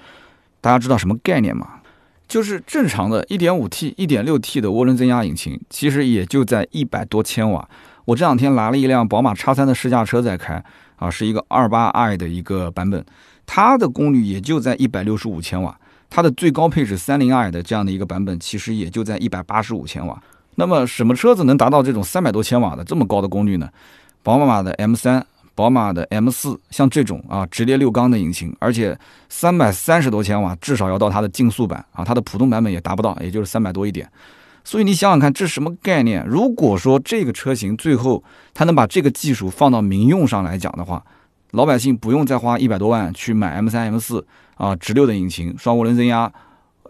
[0.60, 1.66] 大家知道什么概念吗？
[2.28, 7.68] 就是正常的 1.5T、1.6T 的涡轮增压引擎，其实也就在一百多千瓦。
[8.04, 10.62] 我这两天拿了一辆宝马 X3 的试驾车在开，
[10.96, 13.04] 啊，是一个 28i 的一个版本，
[13.46, 15.78] 它的功率也就在一百六十五千瓦。
[16.08, 20.22] 它的最高配置 30i 的这样的一个版本，其实也就在一百八十五千瓦。
[20.54, 23.68] 那么什么车子能达到这种三百多千瓦的这么高的功率呢？
[24.22, 25.22] 宝马的 M3。
[25.56, 28.96] 宝马的 M 四像这种啊，直列六缸的引擎，而且
[29.30, 34.06] 三百三十多千瓦，至少要到它的竞速版啊，它的普通版本也达不到，也就是三百多一点。
[34.64, 36.22] 所以你想想看，这什么概念？
[36.26, 41.02] 如果说这个车型最后它能把这个技术放到民用上来讲的话，
[41.52, 46.30] 老百姓不用再花一百多万去买 M 三、M 四啊，直六的引擎，双涡轮增压，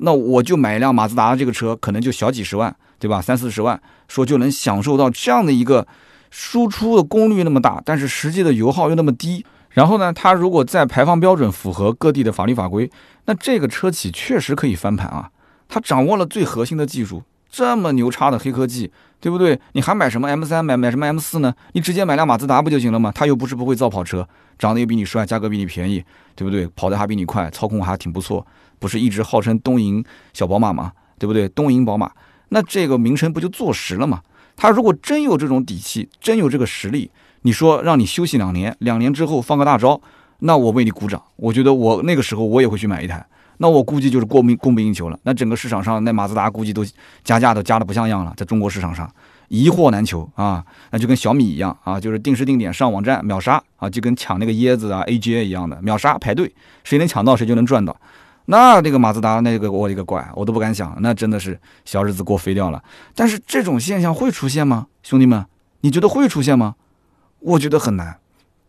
[0.01, 3.23] 那我就买一辆马自达的这个车，可能就小几十万，对吧？
[3.23, 5.87] 三四十万，说就能享受到这样的一个。
[6.31, 12.91] 输出的功率那么大，但是实际的油耗又那么低，然后呢，它如果在排放标准符合各地的法律法规，
[13.27, 15.31] 那这个车企确实可以翻盘啊！
[15.69, 19.59] 它掌握了最核心的技术，这么牛叉的黑科技，对不对？
[19.73, 21.55] 你还买什么 M 三，买买什么 M 四呢？
[21.73, 23.13] 你直接买辆马自达不就行了吗？
[23.15, 26.69] 它又不是不会造跑车，长得又比你帅，价格比你便宜，对不对？
[26.77, 28.47] 跑得还比你快，操控还挺不错，
[28.79, 30.93] 不是一直号称东营小宝马吗？
[31.19, 31.49] 对不对？
[31.49, 32.11] 东营宝马，
[32.51, 34.21] 那这个名称不就坐实了吗？
[34.57, 37.11] 他如果真有这种底气，真有这个实力，
[37.43, 40.01] 你说让你休息两年，两年之后放个大招，
[40.41, 41.23] 那我为你鼓掌。
[41.37, 43.25] 我觉得我那个时候我也会去买一台，
[43.59, 45.19] 那我估计就是供不供不应求了。
[45.25, 46.85] 那整个市场上，那马自达估计都
[47.23, 49.09] 加价都加的不像样了，在中国市场上
[49.49, 57.95] 一货难求啊，那就跟小米一样啊，就是定时定点上网站秒杀啊，就跟抢那个椰子啊 AGA 一样的秒杀排队，谁能抢到谁就能赚到。
[58.47, 62.83] 那那个马自达那个我的个乖，我都不敢想，那真的是小日子过飞掉了。
[63.15, 65.45] 但是这种现象会出现吗，兄弟们？
[65.81, 66.75] 你觉得会出现吗？
[67.41, 68.19] 我觉得很难。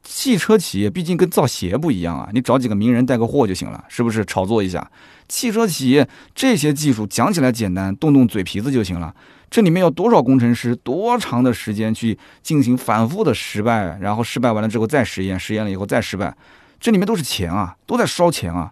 [0.04, 4.24] 汽车企业毕竟跟造鞋不一样啊，你找几个名人带个货就行了，是不是？
[4.26, 4.90] 炒作一下。
[5.28, 9.14] 汽车企业这些技术讲起来简单，动动嘴皮子就行了。
[9.50, 16.36] 这里面要多少工程师，多长的时间去进行反复的失败，然后失败完了之后再实验，实验了以后再失败，
[16.80, 18.72] 这里面都是钱啊，都在烧钱啊。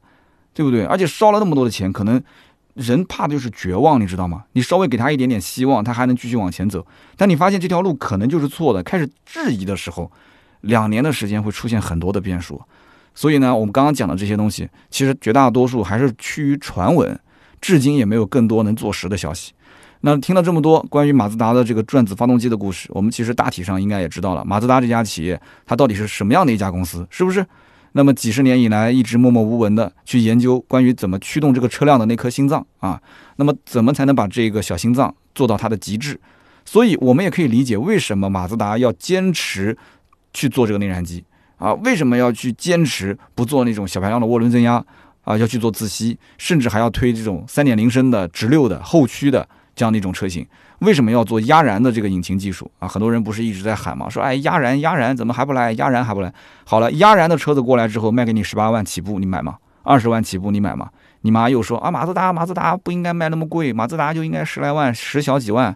[0.56, 0.86] 对不对？
[0.86, 2.20] 而且烧了那么多的钱，可能
[2.74, 4.46] 人怕的就是绝望，你知道吗？
[4.54, 6.84] 你稍微给他一点点希望，他还能继续往前走。
[7.18, 10.10] 但你发现这条路可能就是错的，开始质疑的时候，
[10.62, 12.62] 两年的时间会出现很多的变数。
[13.14, 17.20] 所以呢，我们刚刚讲的这些东西，其实绝大多数还是趋于传闻，
[17.62, 19.54] 至今也没有更多能坐实的消息。
[20.02, 27.46] 那听了这么多关于马自达的这个转子发动机的故事，我们其实大体上应该也知道了，马自达这家企业它到底是什么样的一家公司，是不是？
[27.98, 33.02] 那么几十年以来，一直默默无闻的去研究关于怎么驱动这个车辆的那颗心脏啊，
[33.38, 36.20] 那么怎么才能把这个小心脏做到它的极致？
[36.66, 39.78] 所以我们也可以理解为什么马自达要坚持
[40.34, 41.24] 去做这个内燃机
[41.56, 44.84] 啊，为什么要去坚持不做那种小排量的涡轮增压
[45.24, 50.46] 啊，要去做自吸，甚至还要推这种三点零升的直六的后驱的这样的一种车型。
[50.86, 52.88] 为什么要做压燃的这个引擎技术啊？
[52.88, 54.08] 很多人不是一直在喊吗？
[54.08, 55.72] 说哎，压燃，压燃，怎么还不来？
[55.74, 56.32] 压燃还不来？
[56.64, 59.58] 好了，压燃的车子过来之后，卖给你十八万起步，你买吗？
[59.84, 60.90] 二十万起步，你买吗？
[61.22, 65.76] 你妈又说啊，马自达，马自达不应该卖那么贵，马自达就应该十来万，十小几万。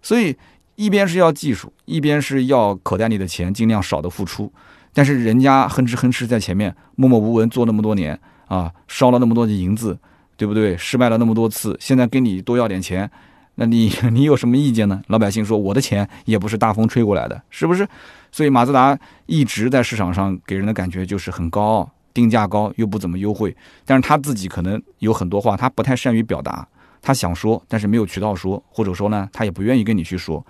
[0.00, 0.36] 所以
[0.76, 4.52] 一边是要技术，一边是要口袋里的钱尽量少的付出。
[4.92, 9.98] 但是人家哼哧哼哧在前面默默无闻做那么多年啊，烧了那么多的银子，
[10.36, 10.76] 对不对？
[10.76, 13.10] 失败了那么多次，现在跟你多要点钱，
[13.56, 15.02] 那你 你有什么意见呢？
[15.08, 17.86] 老百姓说我的钱也不是大风吹过来的，是不是？
[18.32, 23.56] 所以马自达一直在市场上给人的感觉就是很高傲，定价高又不怎么优惠。
[23.84, 26.66] 但是他自己可能有很多话他不太善于表达，
[27.00, 30.44] 他想说但是没有渠道说，或者说呢他也不愿意跟你去说。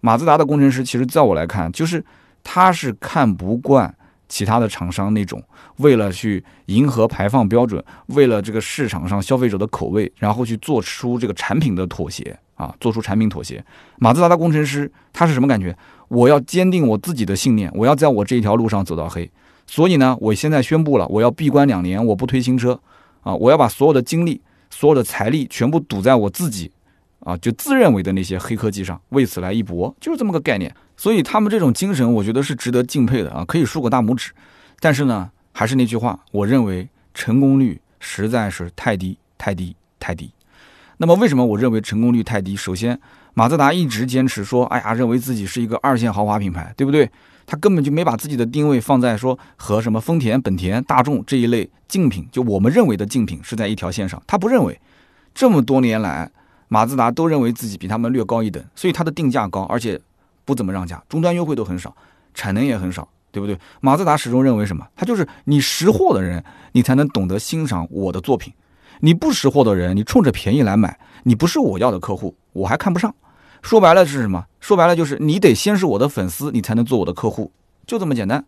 [0.00, 2.04] 马自达的工程师其实在我来看，就是
[2.44, 3.92] 他是看不惯
[4.28, 5.42] 其他的厂商那种
[5.78, 13.64] 为了去迎合排放标准，为了这个市场上消费者的口味，然后去做出这个产品的妥协啊，做出产品妥协。
[13.98, 15.76] 马自达的工程师他是什么感觉？
[16.08, 19.30] 我要坚定我自己的信念，我要在我这一条路上走到黑。
[19.66, 22.78] 所以呢，我现在宣布了，我要闭关两年，我不推新车，
[23.22, 26.70] 啊，我要把所有的精力、所有的财力全部赌在我自己，
[27.20, 30.72] 啊，就自认为的那些黑科技上，为此来一搏，就是这么个概念。
[30.96, 34.30] 所以他们这种精神，我觉得是值得敬佩的啊，可以竖个大拇指。
[34.78, 40.30] 但是呢，还是那句话，我认为成功率实在是太低、太低、太低。
[40.98, 42.54] 那么为什么我认为成功率太低？
[42.54, 42.98] 首先，
[43.34, 47.10] 马自达一直坚持说，哎呀，认为自己是一个二线豪华品牌，对不对？
[47.46, 54.22] 他根本就没把自己的定位放在说和什么丰田、本田、大众这一类竞品，就我们认为的竞品是在一条线上。
[54.26, 54.80] 他不认为，
[55.34, 56.30] 这么多年来，
[56.68, 60.00] 马自达都认为自己比他们略高一等，所以它的定价高，而且
[60.46, 61.94] 不怎么让价，终端优惠都很少，
[62.32, 63.58] 产能也很少，对不对？
[63.82, 64.86] 马自达始终认为什么？
[64.96, 68.54] 他就是你识货的人，你才能懂得欣赏我的作品。
[69.00, 73.14] 你不识货的人，你冲着便宜来买，你不是我要的客户，我还看不上。
[73.62, 74.44] 说白了是什么？
[74.60, 77.50] 说白了就是你得先是我的粉丝，你才能做我的客户，
[77.86, 78.44] 就这么简单。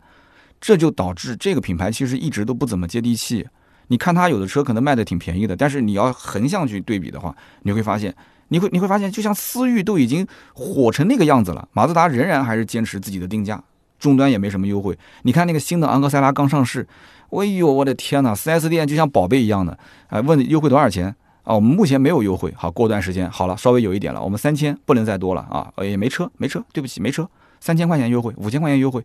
[0.61, 3.47] 这就导致这个品牌其实一直都不怎么接地气。
[3.89, 8.15] 你看它有的车可能卖的挺便宜的，但是你要横向去对比的话，你会发现，
[8.49, 13.63] 你会你会发现，就像思域都已经火成那个样子了，马自达仍然还是坚持自己的定价，
[13.99, 14.99] 终端也没什么优惠。
[15.23, 16.87] 你看那个新的昂克赛拉刚上市。
[17.31, 21.55] 哎呦，我的天哪！4S 店就像宝贝一样的，哎，问优惠多少钱啊？
[21.55, 25.73] 我们目前没有优惠，好，过段时间好了，稍微有一点了，我们三千不能再多了啊！
[25.83, 27.29] 也没车，没车，对不起，没车，
[27.61, 29.05] 三千块钱优惠，五千块钱优惠，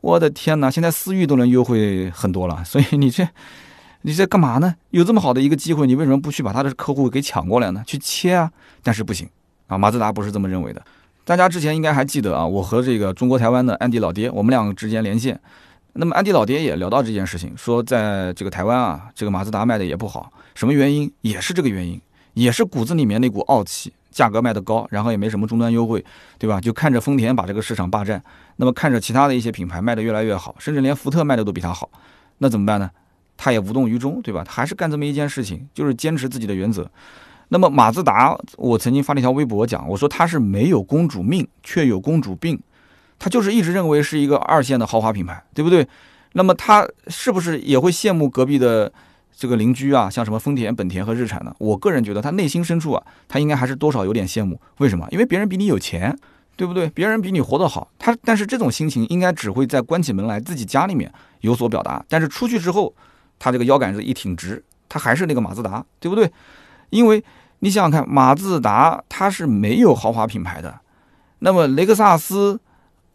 [0.00, 0.70] 我的天哪！
[0.70, 3.28] 现在思域都能优惠很多了，所以你这
[4.02, 4.74] 你在干嘛呢？
[4.90, 7.82] 有这么好的一个机会，你为什么不去把他的客户给抢过来呢？
[7.86, 8.50] 去切啊！
[8.82, 9.28] 但是不行
[9.66, 10.82] 啊，马自达不是这么认为的。
[11.24, 15.38] 大家之前应该还记得啊，我和这个中国台湾的安迪老爹，我们两个之间连线。
[15.94, 21.12] 那么安迪老爹也聊到这件事情，说在这个台湾啊，这个马自达卖的也不好，什么原因？
[21.22, 22.00] 也是这个原因，
[22.34, 26.04] 也是骨子里面那股傲气，价格卖的高，然后也没什么终端优惠，
[26.38, 26.60] 对吧？
[26.60, 28.22] 就看着丰田把这个市场霸占，
[28.56, 31.90] 那么看着其他的一些品牌卖的越来越好，甚至连福特卖的都比他好，
[32.38, 32.88] 那怎么办呢？
[33.36, 34.44] 他也无动于衷，对吧？
[34.44, 36.88] 他还是干这么一件事情，就是坚持自己的原则。
[37.48, 42.60] 那么马自达，我曾经发了一条微博讲，我说他是没有公主命，却有公主病。
[43.18, 45.86] 他就是一直认为是一个二线的豪华品牌，对不对？
[46.34, 48.92] 那么他是不是也会羡慕隔壁的
[49.34, 50.10] 这个邻居啊？
[50.10, 51.54] 像什么丰田、本田和日产呢？
[51.58, 54.60] 我个人觉得他内心深处啊，他应该还是多少有点羡慕。
[54.76, 55.08] 为什么？
[55.10, 56.16] 因为别人比你有钱，
[56.54, 56.88] 对不对？
[56.90, 57.90] 别人比你活得好。
[57.98, 62.94] 他但是这种心情应该只会在关起门来自己家里面有所表达，但是出去之后，
[63.38, 66.30] 他这个腰杆子一挺直，他还是那个马自达，对不对？
[66.90, 67.24] 因为
[67.60, 70.80] 你想想看，马自达它是没有豪华品牌的，
[71.38, 72.60] 那么雷克萨斯。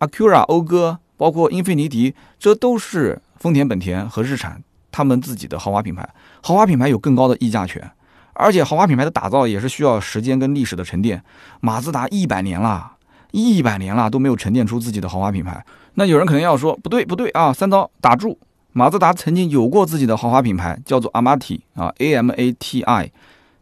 [0.03, 4.61] Acura、讴歌，包括英菲尼迪，这都是丰田、本田和日产
[4.91, 6.07] 他们自己的豪华品牌。
[6.41, 7.89] 豪华品牌有更高的溢价权，
[8.33, 11.23] 而且豪华品牌的打造也是需要时间跟历史的沉淀。
[11.61, 12.91] 马自达一百年了，
[13.31, 15.65] 一百年了都没有沉淀出自己的豪华品牌。
[15.93, 18.37] 那有人可能要说，不对不对啊，三刀打住！
[18.73, 23.11] 马自达曾经有过自己的豪华品牌，叫做阿玛提啊，A M A T I。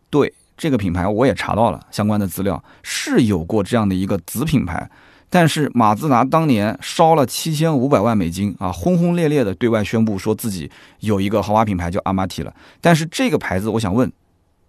[0.10, 4.89] 对这个品牌，我也查到了相关的资料，是有过这样的一个子品牌。
[5.34, 12.54] 但是马自达当年烧了七千五百万美金啊，轰轰烈烈的对外宣布说自己有一个豪华品牌叫阿玛提了。
[12.82, 14.12] 但是这个牌子，我想问，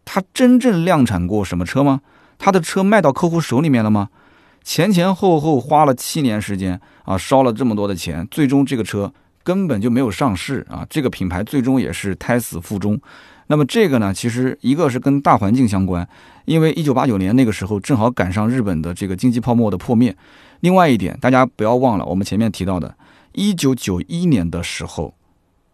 [0.05, 2.01] 它真正量产过什么车吗？
[2.39, 4.09] 它的车卖到客户手里面了吗？
[4.63, 13.01] 前前后后花了七年时间啊，烧了这么多的钱，最终这个车根本就没有上市啊，这个品牌最终也是胎死腹中。
[13.49, 16.09] 那么这个呢，其实一个是跟大环境相关，
[16.45, 20.17] 因为一九八九年那个时候正好赶上日本的这个经济泡沫的破灭。
[20.63, 22.95] 另外一点，大家不要忘了，我们前面提到的，
[23.33, 25.13] 一九九一年的时候，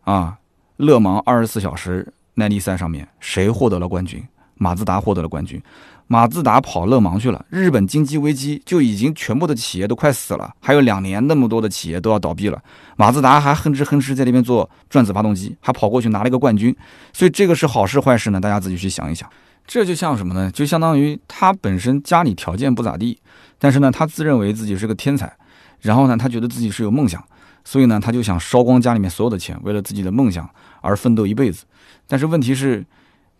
[0.04, 0.38] 啊，
[0.78, 4.26] 勒芒二十四小时耐力赛上面谁获得了冠军？
[4.54, 5.62] 马自达获得了冠军。
[6.06, 12.58] 马自达跑勒芒去了，日本经济危机就已经全部的企业都快死了，还有两年那么多的企业都要倒闭了，
[12.96, 16.74] 马自达还哼哧哼哧在那边做转子发动机，还跑过去拿了一个冠军。
[17.12, 18.40] 所以这个是好事坏事呢？
[18.40, 19.28] 大家自己去想一想。
[19.66, 20.50] 这就像什么呢？
[20.50, 23.20] 就相当于他本身家里条件不咋地。
[23.58, 25.32] 但是呢，他自认为自己是个天才，
[25.80, 27.22] 然后呢，他觉得自己是有梦想，
[27.64, 30.48] 所以呢，他就想烧光家里面所有的钱，为了自己的梦想
[30.80, 31.64] 而奋斗一辈子。
[32.06, 32.84] 但是问题是，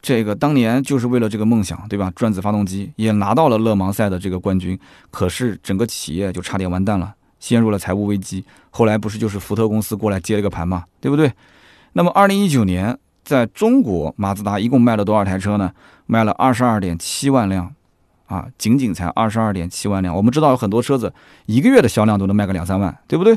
[0.02, 2.12] 这个当年就是为了这个梦想，对吧？
[2.14, 4.78] 转子发动机也拿到了勒芒赛的这个冠军，
[5.10, 8.44] 可是整个企业就差点完蛋了，陷入了财务危机。
[8.70, 11.32] 后来不是就是福特公司过来接了个盘嘛，对不对？
[11.94, 15.72] 那么二零一九年在中国，马自达一共卖了多少台车呢？
[16.06, 17.74] 卖了二十二点七万辆，
[18.28, 20.14] 啊，仅仅才二十二点七万辆。
[20.14, 21.12] 我们知道有很多车子
[21.46, 23.36] 一个月的销量都能卖个两三万，对不对？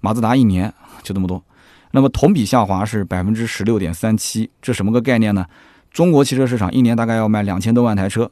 [0.00, 0.72] 马自达一年
[1.02, 1.42] 就这么多，
[1.90, 5.46] 那么同比下滑是百分之十六点三七，这什么个概念呢？
[5.90, 8.30] 中国汽车市场一年大概要卖两千多万台车，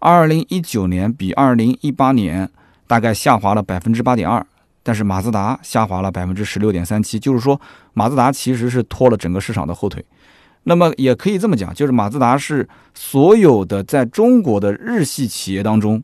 [0.00, 2.50] 二零一九年比二零一八年
[2.88, 4.44] 大概下滑了百分之八点二，
[4.82, 7.58] 但是马自达下滑了百分之十六点三七，就是说
[7.92, 10.04] 马自达其实是拖了整个市场的后腿。
[10.64, 16.02] 那么也可以这么讲，就是马自达是所有的在中国的日系企业当中，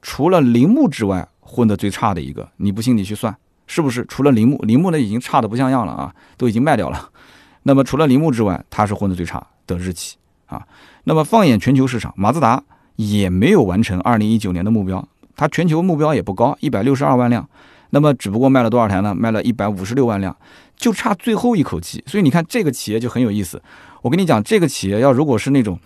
[0.00, 2.48] 除了铃木之外混得最差的一个。
[2.58, 3.34] 你不信你去算，
[3.66, 4.04] 是不是？
[4.06, 7.10] 除了铃木，铃木呢已经差的不像样了啊，都已经卖掉了。
[7.64, 10.16] 那么除了铃木之外，它是混得最差的日企。
[10.46, 10.66] 啊，
[11.04, 12.62] 那么放眼全球市场，马自达
[12.96, 17.48] 也没有完成二零一九年的目标，它全球目标也不高，一百六十二万辆，
[17.88, 19.14] 那么只不过卖了多少台呢？
[19.14, 20.36] 卖了一百五十六万辆，
[20.76, 22.02] 就差最后一口气。
[22.06, 23.62] 所以你看这个企业就很有意思。
[24.02, 25.78] 我跟你讲，这个企业要如果是那种，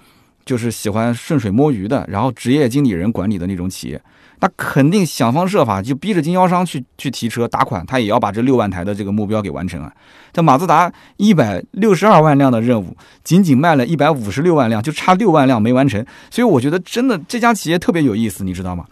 [0.45, 4.01] 就是喜欢顺水摸鱼的，然后职业经理人管理的那种企业。
[4.39, 9.91] 那肯定想方设法就逼着经销商去去提车打款，他也要把这六万台的这个目标给完成啊。
[10.31, 16.05] 这马自达一百六十二万辆的任务，仅仅卖了一百五十六万辆，就差六万辆没完成。
[16.31, 18.85] 所以我觉得真的这家企业特别有意思，你知道吗？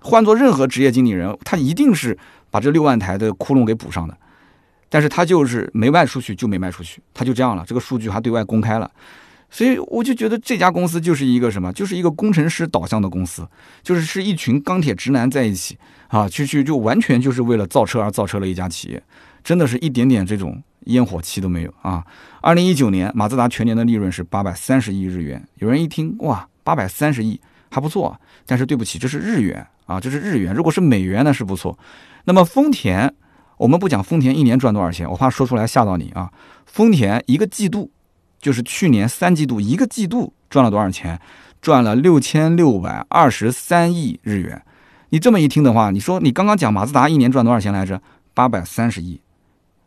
[0.00, 2.18] 换做任何职业经理人，他一定是
[2.50, 4.16] 把这六万台的窟窿给补上的，
[4.88, 7.64] 但是他就是没卖出去就没卖出去，他就这样了。
[7.66, 8.90] 这个数据还对外公开了。
[9.50, 13.48] 所以我就觉得这家公司就是一个什么，就是一个工程师导向的公司，
[13.82, 15.78] 就是是一群钢铁直男在一起
[16.08, 19.02] 啊，去去就完全就是为了造车而造车的一家企业，
[19.42, 22.04] 真的是一点点这种烟火气都没有啊。
[22.42, 31.78] 二零一九年马自达全年的利润是八百三十亿日元，有人一听哇，八百三十亿还不错，但是对不起，这是日元啊，这是日元，如果是美元那是不错。
[32.24, 33.14] 那么丰田，
[33.58, 36.32] 我们不讲丰田一年赚多少钱，我怕说出来吓到你啊。
[36.64, 37.90] 丰田一个季度。
[38.40, 41.20] 就是去年三季度一个季度赚了多少钱？
[41.60, 44.62] 赚了六千六百二十三亿日元。
[45.08, 48.00] 你这么一听的话，你说你刚刚讲马自达一年赚多少钱来着？
[48.32, 49.20] 八百三十亿。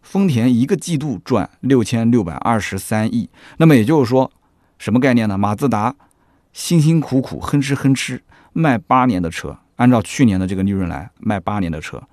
[0.01, 3.29] 丰田一个季度赚六千六百二十三亿。
[3.55, 4.29] 那么也就是说，
[4.77, 5.37] 什么概念呢？
[5.37, 5.95] 马自达
[6.51, 8.19] 辛辛苦苦哼哧哼哧
[8.51, 12.03] 卖八年的车，按照去年的这个利润来卖八年的车，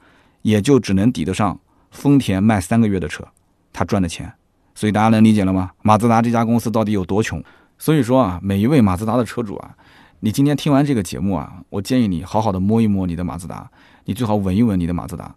[0.48, 3.22] 也就只能抵得上丰田卖三个月的车，
[3.70, 4.32] 他赚的钱。
[4.74, 5.72] 所以大家能理解了吗？
[5.82, 7.42] 马自达这家公司到底有多穷？
[7.76, 9.74] 所以说啊，每一位马自达的车主啊，
[10.20, 13.70] 你今天听完这个节目啊，我建议你好好的摸一摸你的马自达，
[14.06, 15.34] 你最好闻一闻你的马自达。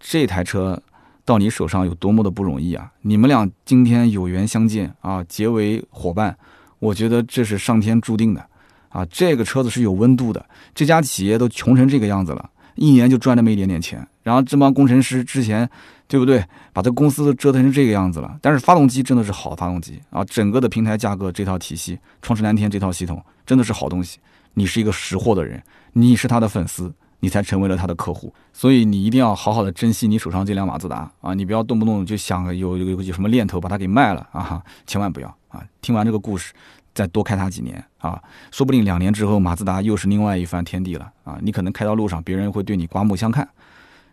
[0.00, 0.80] 这台车
[1.26, 2.90] 到你手上有多么的不容易啊！
[3.02, 6.36] 你们俩今天有缘相见啊，结为伙伴，
[6.78, 8.46] 我觉得这是上天注定的
[8.88, 9.04] 啊！
[9.06, 10.44] 这个车子是有温度的，
[10.74, 15.68] 这家企业都穷成这个样子了，一年就赚那么一点点钱，然后这帮工程师之前。
[16.06, 16.44] 对不对？
[16.74, 20.22] 把这公司都折腾成这个样子了，但是发动机真的是好发动机啊！
[20.26, 24.18] 整个的平台架构这套体系，创世蓝天这套系统真的是好东西。
[24.52, 25.60] 你是一个识货的人，
[25.94, 31.32] 你是他的粉丝，你才成为了他的客户，所以你一定要好好的珍惜你手上这辆马自达啊！
[31.32, 34.62] 你不要动不动就想有有有什么念头把它给卖了啊！
[34.86, 35.64] 千万不要啊！
[35.80, 36.52] 听完这个故事，
[36.94, 38.22] 再多开它几年啊，
[38.52, 41.38] 说不定两年之后马自达又是另外一番天地了啊！
[41.42, 43.48] 你可能开到路上，别人会对你刮目相看。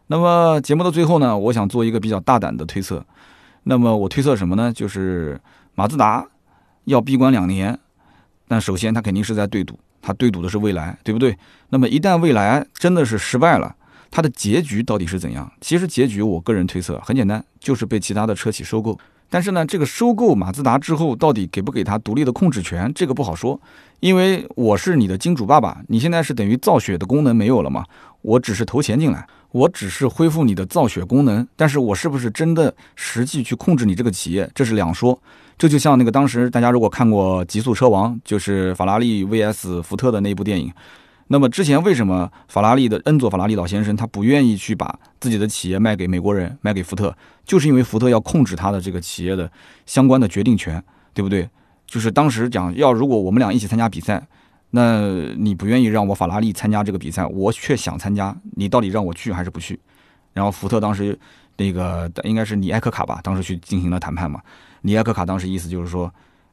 [0.08, 3.06] 那么节目的最后呢，我想做一个比较大胆的推测。
[3.64, 4.74] 那么我推测什么呢？
[4.74, 5.40] 就是
[5.76, 6.28] 马自达
[6.86, 7.78] 要闭关两年，
[8.48, 11.38] 但首先它肯定是在对赌，它对赌的是未来，对不对？
[11.70, 13.76] 那么一旦未来真的是失败了，
[14.10, 15.50] 它的结局到底是怎样？
[15.62, 18.98] 其实结局我个人推测很简单，就是被其他的车企收购。
[19.32, 23.58] 但是呢，这个收购马自达之后，到底给不给他独立的控制权，这个不好说。
[24.02, 27.86] 因为我是你的金主爸爸，你现在是等于造血的功能没有了嘛？
[28.22, 29.26] 我只是投钱进来。
[29.52, 35.18] 我只是恢复你的造血功能，但是我是不是真的实际去控制你这个企业，这是两说。
[35.58, 40.72] 这就像那个当时大家如果看过《极速车王》，就是法拉利 VS 福特的那部电影。
[41.32, 47.16] 那么之前为什么法拉利的恩佐法拉利老先生他不愿意去把自己的企业卖给美国人，卖给福特，
[47.46, 49.50] 就是因为福特要控制他的这个企业的
[49.86, 51.50] 相关的决定权，对不对？
[51.88, 54.28] 就是当时讲要如果我们俩一起参加比赛。
[54.74, 55.02] 那
[55.36, 59.78] 你不愿意让我法拉利参加这个比赛，我却想参加，你到底让我去还是不去？
[60.32, 61.20] 然后福特当时
[61.58, 64.40] 那个应该是尼埃克卡吧，当时去进行了谈判嘛。
[64.82, 66.10] 尼埃克卡当时意思就是说，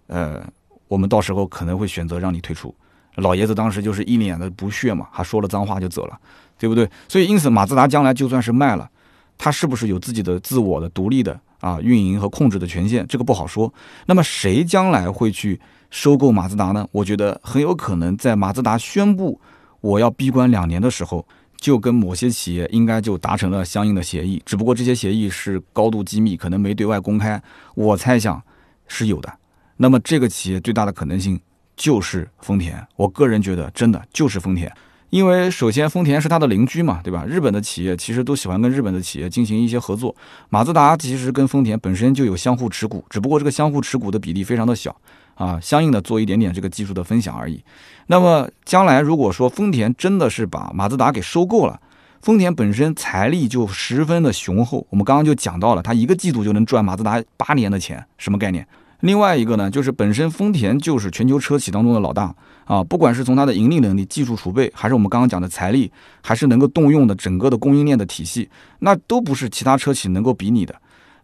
[0.08, 0.44] 呃，
[0.88, 2.74] 我们到时候可能会选择让你退出。
[3.18, 6.18] 老爷子当时就是一脸的不屑嘛，还说了脏话就走了，
[6.58, 6.88] 对不对？
[7.08, 8.88] 所以因此马自达将来就算是卖了，
[9.36, 13.72] 他是不是有自己的自我的独立的啊运营和控制的权限，这个不好说。
[14.06, 15.60] 那么谁将来会去
[15.90, 16.86] 收购马自达呢？
[16.92, 19.40] 我觉得很有可能在马自达宣布
[19.80, 27.42] 我要闭关两年的时候，就跟某些企业应该就达成了相应的协议，只不过这些协议是高度机密，可能没对外公开。
[27.74, 28.40] 我猜想
[28.86, 29.32] 是有的。
[29.76, 31.40] 那么这个企业最大的可能性
[31.78, 34.70] 就是丰田，我个人觉得真的就是丰田。
[35.10, 37.24] 因为首先丰田是它的邻居嘛，对吧？
[37.24, 40.14] 日本的企业其实都喜欢跟日本的企业进行一些合作。
[40.50, 44.94] 马自达其实跟丰田本身就有相互持股，只不过这个相互持股的比例非常的小
[45.34, 47.64] 啊，相应的做一点点这个技术的分享而已。
[48.08, 51.80] 那么将来如果说丰田真的是把马自达给收购了，
[52.20, 54.86] 丰田本身财力就十分的雄厚。
[54.90, 58.66] 我们刚刚就讲到了，它一个季度就能赚马自达八年的钱，什么概念？
[59.00, 62.34] 另外一个呢，就是本身丰田就是全球车企当中的老大
[62.64, 70.74] 啊，不管是从它的盈利能力、技术储备，还是我们刚刚讲的财力，还是能够动用的整个的供应链的体系，那都不是其他车企能够比拟的。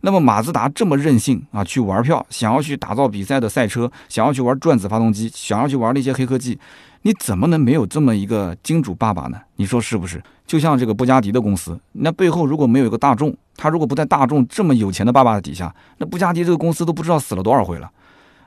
[0.03, 6.59] 那么马自达这么任性啊，去玩票，想要去打造比赛的赛车，想要去玩转子发动机，想要去玩那些黑科技，
[7.03, 9.39] 你怎么能没有这么一个金主爸爸呢？
[9.57, 10.22] 你说是不是？
[10.47, 17.90] 就像这个布加迪的公司，那背后如果没有一个大众，他如果不在大众这么有钱的爸爸的底下，那布加迪这个公司都不知道死了多少回了。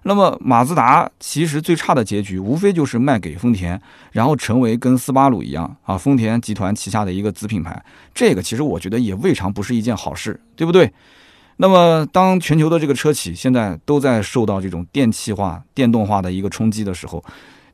[0.04, 3.82] 那么马自达其实最差的结局，无非就是卖给丰田，
[4.12, 7.84] 然后成为跟斯巴鲁一样啊，丰田集团旗下的一个子品牌。
[8.14, 10.94] 这个其实我觉得也未尝不是一件好事，对不对？
[11.58, 17.22] 那么当全球的这个车企现在都在受到这种电气化、电动化的一个冲击的时候，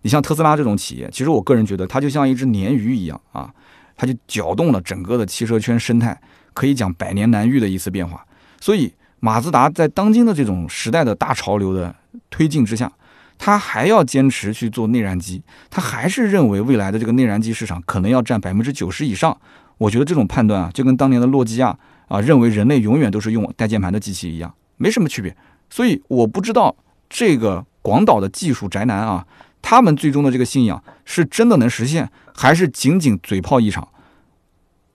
[0.02, 3.54] 你像特斯拉这种企业，其实我个人觉得它就像一只鲶鱼一样啊。
[3.96, 6.20] 它就搅动了整个的汽车圈生态，
[6.54, 8.26] 可以讲百年难遇的一次变化。
[8.60, 11.96] 所以，马自达在当今的这种时代的大潮流的
[12.30, 12.92] 推进之下，
[13.38, 19.38] 它还要坚持去做内燃机，它还是认为未来的这个内燃机市场可能要占百分之九十以上。
[19.78, 21.78] 我觉得这种判断啊，就跟当年的诺基亚
[22.08, 25.36] 啊认为人类永远都是用带键盘的机器一样，没什么区别。
[25.70, 26.76] 所以，我不知道
[27.10, 29.26] 这个广岛的技术宅男啊。
[29.64, 33.88] 他们最终的这个信仰是真的能实现，还是仅仅嘴炮一场？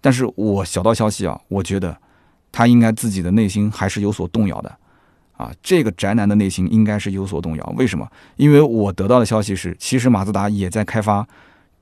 [0.00, 1.96] 但是我小道消息啊，我觉得
[2.52, 4.76] 他应该自己的内心还是有所动摇的，
[5.36, 7.74] 啊，这个宅男的内心应该是有所动摇。
[7.76, 8.06] 为什么？
[8.36, 11.26] 因为我得到的消息是，其实马自达也在开发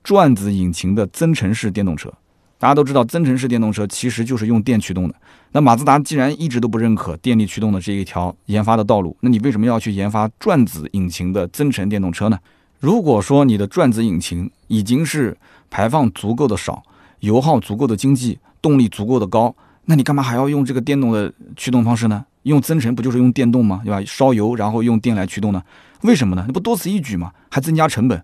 [0.02, 2.10] 转子引擎的增程式电动车。
[2.58, 5.14] 大家都知道，增程式电动车其实就是用电驱动的。
[5.52, 12.38] 那马自达既然一直都不认可电力驱动的这一条研发的道路，那你为什么要去研发转子引擎的增程电动车呢？
[12.78, 15.36] 如果说你的转子引擎已经是
[15.70, 16.82] 排放足够的少，
[17.20, 19.54] 油耗足够的经济，动力足够的高，
[19.86, 22.24] 那你干嘛还要用这个电动的驱动方式呢？
[22.42, 23.80] 用增程不就是用电动吗？
[23.84, 24.00] 对吧？
[24.06, 25.62] 烧油然后用电来驱动呢？
[26.02, 26.44] 为什么呢？
[26.46, 27.32] 那不多此一举吗？
[27.50, 28.22] 还增加成本。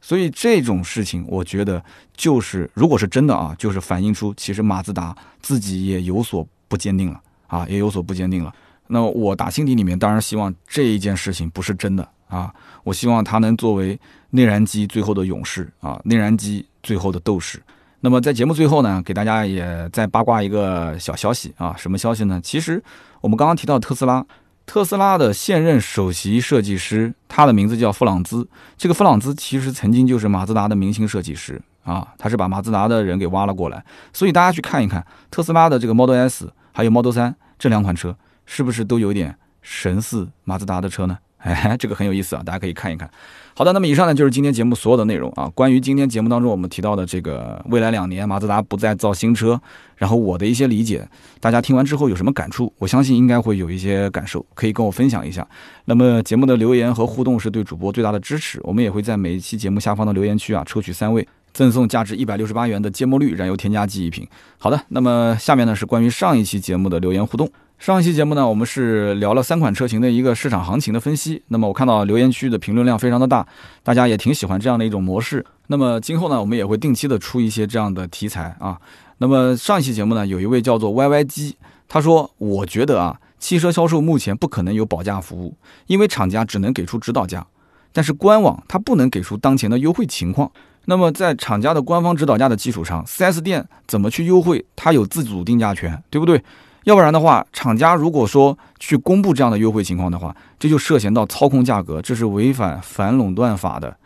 [0.00, 1.82] 所以这种事情，我觉得
[2.16, 8.52] 就是，如果是真的啊，就是反映出其实马自达自己也有所不坚定了啊，也有所不坚定了。
[8.88, 12.06] 那我打心底里面当然希望这一件事情不是真的。
[12.32, 12.50] 啊，
[12.82, 17.62] 我希望它能作为内燃机最后的勇士啊，内燃机最后的斗士。
[18.00, 22.40] 那么在节目最后呢，给大家也再八卦一个小消息啊，什么消息呢？
[22.42, 22.82] 其实
[23.20, 24.24] 我们刚刚提到特斯拉，
[24.64, 28.48] 特斯拉的现任首席设计师，他的名字叫弗朗兹。
[28.78, 33.84] 这个弗朗兹其实曾经就是马自达的明星设计师啊，他是把马自达的人给挖了过来。
[34.12, 38.16] 所以大家去看一看特斯拉的这个 Model S 还有 Model 3这两款车，
[38.46, 41.18] 是不是都有点神似马自达的车呢？
[41.42, 43.08] 哎， 这个很有意思啊，大家可以看一看。
[43.54, 45.50] 好的，那么以上呢就是今天节目所有的内容啊。
[45.54, 49.60] 关于今天节目当中我们提到的这个未来两年马自达不再造新车，
[49.96, 51.06] 然后我的一些理解，
[51.38, 52.72] 大家听完之后有什么感触？
[52.78, 55.46] 我相信应该会有一些感受，可以跟我分享一下。
[55.84, 64.26] 那么节目的留言和互动是对主播最大的支持，我们也会在每一期节目下方的留言区啊抽取三位，赠送价值一百六十八元的芥末绿燃油添加剂一瓶。
[64.56, 67.50] 好的，那么下面呢是关于上一期节目的留言互动。
[67.82, 71.42] 上一期节目呢，我们是聊了三款车型的一个市场行情的分析。
[71.48, 73.44] 那么我看到留言区的评论量非常的大，
[73.82, 75.44] 大家也挺喜欢这样的一种模式。
[75.66, 78.78] 那么今后呢，我们也会定期的出一些这样的题材啊。
[79.18, 81.56] 那么上一期节目呢，有一位叫做 YY 机，
[81.88, 85.56] 他说：“我觉得啊，汽车销售目前不可能有保价服务，
[85.88, 87.44] 因为厂家只能给出指导价，
[87.92, 90.48] 但是官网它不能给出当前的优惠情况。
[90.84, 96.40] 那么在厂家的官方指导价的基础上，4S 店怎么去优惠，它有自主定价权，对不对？”
[96.84, 103.96] 要不然的话，厂家如果说去公布这样的优惠情况的话，这就涉嫌到操控价格，这是违反反垄断法的。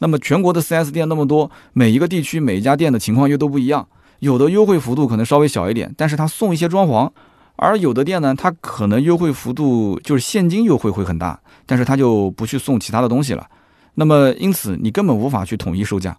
[0.00, 3.86] 那么全国的 4S 店那么多，每一个地区每一家店的情况又都不一样，
[4.18, 7.08] 有的优惠幅度可能稍微小一点，但是他送一些装潢；
[7.54, 13.46] 而有的店呢，他可能优惠幅度就是现金优惠会很大，但是他就不去送其他的东西了。
[13.94, 16.16] 那么因此你根本无法去统一售价，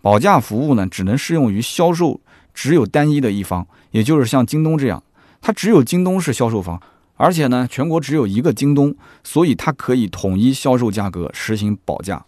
[0.00, 2.18] 保价服务呢，只能适用于销售
[2.54, 5.02] 只有单一的一方，也就是像京东这样。
[5.40, 6.80] 它只有京东是销售方，
[7.16, 12.24] 而且呢，全国只有一个京东，所以它可以统一销售价格，实行保价。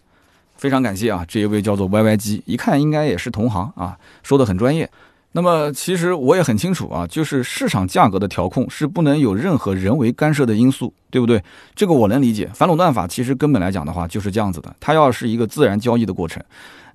[0.57, 4.89] 非常感谢啊，这一位叫做 YY 机，一看应该也是同行啊，说的很专业。
[5.33, 11.41] 那么其实我也很清楚啊，就是市场价格的调控是不能有任何人为干涉的因素，对不对？
[11.73, 12.49] 这个我能理解。
[12.53, 16.43] 反垄断法其实根本来讲的话就是这样子的，它要是一个自然交易的过程。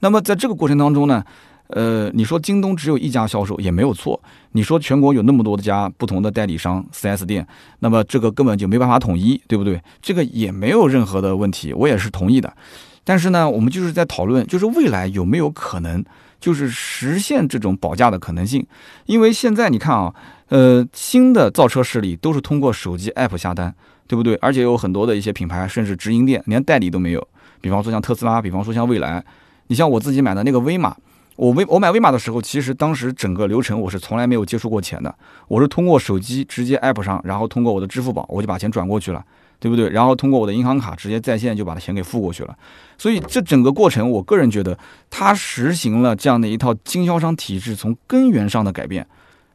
[0.01, 1.25] 那么在这个过程当中呢？
[1.69, 4.21] 呃，你说京东只有一家销售也没有错。
[4.53, 7.47] 你说全国有那么多的家不同的代理商 4S 店，
[7.81, 9.81] 那么这个根本就没办法统一，对不对？
[10.01, 12.53] 这个也没有任何的问题，我也是同意的。
[13.05, 16.05] 但是呢，我们就是在讨论，就是未来有没有可能，
[16.41, 18.67] 就是实现这种保价的可能性？
[19.07, 20.15] 因为现在你看啊，
[20.49, 23.75] 呃，新的造车势力都是通过手机 APP 下单，
[24.07, 24.37] 对不对？
[24.37, 27.29] 而且有很多的一些品牌甚至直营店连代理都没有，
[27.61, 29.23] 比方说像特斯拉，比方说像蔚来，
[29.67, 30.97] 你像我自己买的那个威马。
[31.37, 35.15] 我微我买威马的时候，其实当时整个流程我是从来没有接触过钱的，
[35.49, 39.23] 我是通过手机直接 app 上，然后通过我的支付宝，我就把钱转过去了，
[39.61, 39.91] 对不对？
[39.91, 42.57] 然后通过我的银行卡直接在线就把钱给付过去了。
[42.97, 44.79] 所以这整个过程，我个人觉得
[45.11, 49.07] 它实行了这样的一套经销商体制从根源上的改变，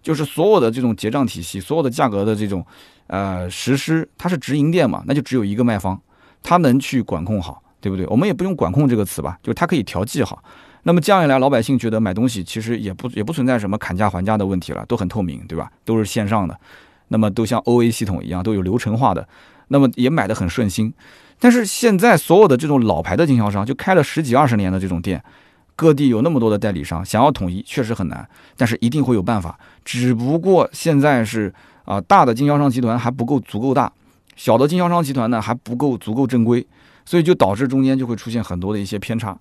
[0.04, 2.64] 就是所有的这种结账体系，所有的价格的这种
[3.08, 6.00] 呃实施，它是直营店嘛，那就只有一个卖方，
[6.44, 8.06] 他能去管控好，对不对？
[8.06, 10.44] 我们也不用管控这个词吧，就是它可以调剂好。
[10.84, 15.72] 那么这样一来，老百姓觉得买东西其实也不也不存在什么砍价还价的问题了，都很透明，对吧？
[15.86, 16.60] 都是线上的，
[17.10, 19.28] 那么都像 O A 系统一样，都有流程化的，
[19.68, 20.92] 那么也买的很顺心。
[21.40, 25.24] 但是现在所有的这种老牌的经销商，就开了十几二十年的这种店，
[25.76, 28.28] 各地有那么多的代理商，想要统一确实很难，
[28.58, 29.60] 但是一定会有办法。
[29.86, 31.54] 只不过现在是
[31.86, 33.92] 啊，大的经销商集团还不够足够大，
[34.36, 36.66] 小的经销商集团呢还不够足够正规，
[37.06, 39.38] 所以就导致中间就会出现很多的一些偏差。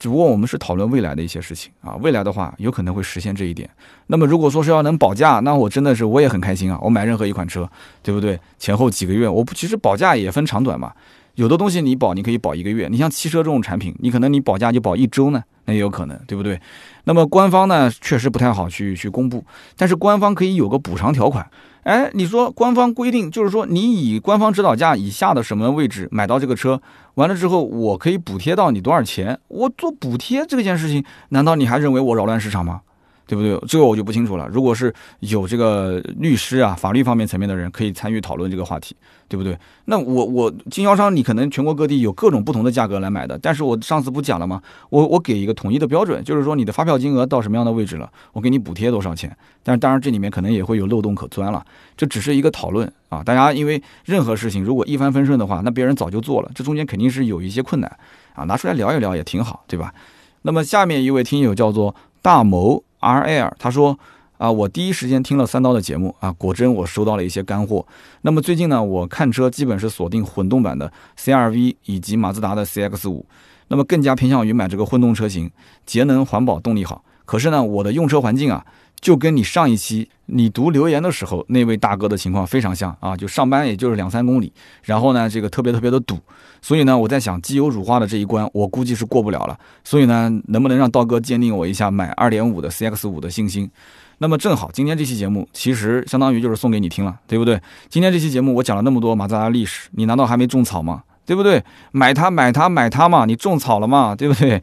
[0.00, 3.68] 只不过我们是讨论未来的一些事情啊，未来的话有可能会实现这一点。
[4.06, 6.78] 那么如果说是要能保价，那我真的是我也很开心啊。
[6.80, 7.70] 我买任何一款车，
[8.02, 8.40] 对不对？
[8.58, 10.90] 前后几个月，我不其实保价也分长短嘛。
[11.34, 12.88] 有的东西你保，你可以保一个月。
[12.90, 16.58] 你像汽车这种产品，你可能你保价就保一周呢，那也有可能，对不对？
[17.04, 19.44] 那么官方呢，确实不太好去去公布，
[19.76, 21.46] 但是官方可以有个补偿条款。
[21.90, 26.80] 哎，你说官方规定就是说，你以官方指导价以下的什么位置买到这个车，
[27.14, 29.40] 完了之后我可以补贴到你多少钱？
[29.48, 32.82] 我做补贴这件事情，难道你还认为我扰乱市场吗？
[33.30, 33.56] 对不对？
[33.68, 34.48] 这个我就不清楚了。
[34.48, 38.96] 如果是有这个律师啊、法律方面层面的人，可以参与讨论这个话题，
[39.28, 39.56] 对不对？
[39.84, 44.60] 那我我经销商，你可能全国各地有各种不同的价格来买的，但是我上次不讲了吗？
[44.88, 49.30] 我我给一个统一的标准，就是说你的发票金额到什么样的位置了，我给你补贴多少钱。
[49.62, 51.64] 但是当然这里面可能也会有漏洞可钻了，
[51.96, 53.22] 这只是一个讨论啊。
[53.22, 57.98] 大家因为任何事情如果一帆风顺的话，那别人早就做了，这中间肯定是有一些困难
[58.34, 59.94] 啊，拿出来聊一聊也挺好，对吧？
[60.42, 62.82] 那么下面一位听友叫做大谋。
[63.00, 63.98] R L，他说
[64.38, 67.84] 啊，我第一时间听了三刀的节目啊，果真我收到了一些干货。
[68.22, 73.26] 那么最近呢，我看车基本是锁定混动版的 C R V 以及马自达的 C X 五，
[73.68, 75.50] 那么更加偏向于买这个混动车型，
[75.84, 77.04] 节能环保，动力好。
[77.24, 78.64] 可是呢，我的用车环境啊。
[79.00, 86.18] 就跟你上一期你读留言的时候那位大哥的情况非常像啊，就上班也就是两三公里，然后呢这个特别特别的堵，
[86.60, 93.70] 所以呢我在想机油乳化的这一关我估计是过不了了，所以呢能不能让刀哥鉴定我一下买二点五的 CX 五的信心？
[94.18, 97.58] 那么正好今天这期节目其实相当于就是送给你听了，对不对？
[97.88, 101.02] 今天这期节目我讲了那么多马自达历史，你难道还没种草吗？
[101.24, 101.62] 对不对？
[101.92, 104.62] 买它买它买它嘛，你种草了嘛，对不对？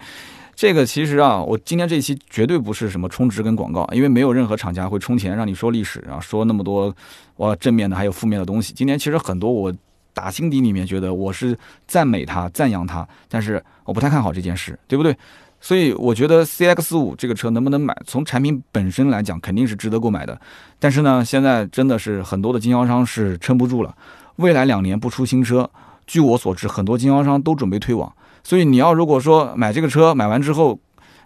[0.57, 6.91] 这个其实啊，我今天这一期绝对不是什么充值跟广告，因为没有任何厂家会充钱让你说历史啊，说那么多
[7.35, 8.73] 哇正面的还有负面的东西。
[8.73, 9.71] 今天其实很多我
[10.15, 11.55] 打心底里面觉得我是
[11.85, 15.15] 赞美他、赞扬他，但是我不太看好这件事，对不对？
[15.61, 20.41] 所以我觉得 CX 五这个车能不能买，从产品本身来讲肯定是值得购买的。
[20.79, 23.95] 但是呢，现在真的是很多的经销商是撑不住了，
[24.37, 25.69] 未来两年不出新车，
[26.07, 28.11] 据我所知，很多经销商都准备退网。
[28.43, 30.79] 所以你要如果说买这个车买完之后，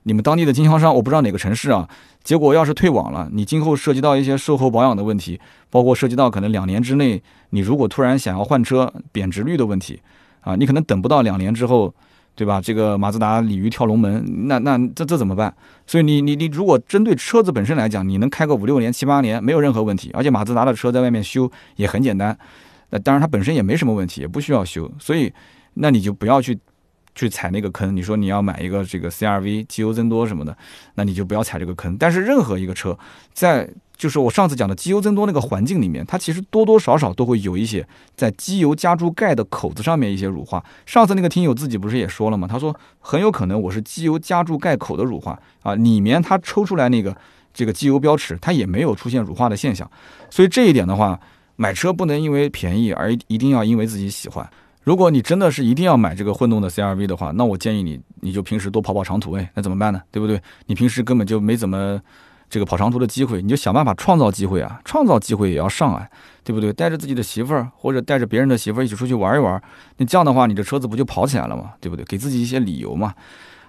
[0.03, 1.88] 你们当地的经销商我不知道哪个城市啊，
[2.24, 5.39] 结果要是退网了，你今后涉及到一些售后保养的问题，
[5.70, 10.01] 包括涉及到可能两年之内你如果突然想要换车贬值率的问题，
[10.41, 11.93] 啊，你可能等不到两年之后，
[12.34, 12.59] 对吧？
[12.59, 15.53] 这个马自达鲤鱼跳龙门，那那这这怎么办？
[15.86, 22.36] 所以你你你如果针对车子本身来讲，你能开个五六年七八年没有任何问题，而且马自达的车在外面修也很简单，
[22.89, 25.32] 那当然它本身也没什么问题，也不需要修，所以
[25.76, 26.57] 那你就不要去。
[27.16, 30.55] 去踩那个坑，你说你要买一个这个 CRV 机油增多什么的，
[30.95, 31.97] 那你就不要踩这个坑。
[31.97, 32.97] 但是任何一个车，
[33.34, 40.64] 在就是我上次讲的机油增多那个环境里面，它其实多多少少都会有一些在机油加注盖的口子上面一些乳化。
[40.86, 42.47] 上次那个听友自己不是也说了吗？
[42.49, 47.16] 他说很有可能我是机油加注盖口的乳化啊，里面它抽出来那个
[47.53, 49.89] 这个机油标尺，它也没有出现乳化的现象。
[50.30, 51.20] 所以这一点的话。
[51.57, 54.49] 买车不能因为便宜而一定要因为自己喜欢。
[54.84, 60.02] 如果你真的是一定要买这个混动的 CRV 的话，那我建议你，你就平时多跑跑长途，哎，那怎么办呢？
[60.10, 60.42] 对不对？
[60.66, 62.02] 你平时根本就没怎么
[62.50, 66.10] 这个跑长途的机会，你就想办法创造机会啊，创造机会也要上来，
[66.44, 66.74] 对不对？
[66.74, 69.62] 带着自己的媳妇儿或者带着别人的媳妇儿一起出去玩一玩，
[69.98, 72.04] 那这样的话，你这车子不就跑起来了嘛，对不对？
[72.06, 73.14] 给自己一些理由嘛。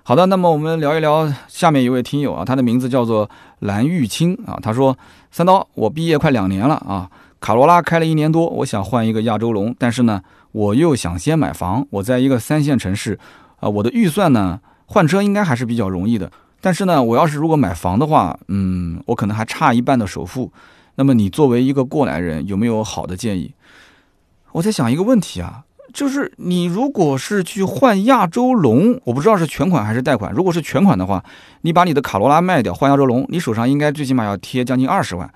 [0.05, 4.97] 好的，那么我们聊一聊下面一位听友啊，他的名字叫做蓝玉清啊，他说：
[5.31, 10.23] 三刀，我毕业快两年了啊，卡罗拉开了一年多，我想换一个亚洲龙，但是呢。
[10.53, 13.19] 我又想先买房，我在一个三线城市，
[13.61, 16.31] 啊，我的预算呢，换车应该还是比较容易的。
[16.61, 20.53] 但是呢，我要是如果买房的话，嗯，我可能还差一半的首付。
[20.95, 23.55] 那么你作为一个过来人，有没有好的建议？
[24.53, 30.33] 我在想一个问题啊，就是你如果是去换亚洲龙，我不知道是全款还是贷款。
[30.33, 31.25] 如果是全款的话，
[31.63, 35.33] 你把你的卡罗拉卖掉换亚洲龙，你手上应该最起码要贴将近二十万。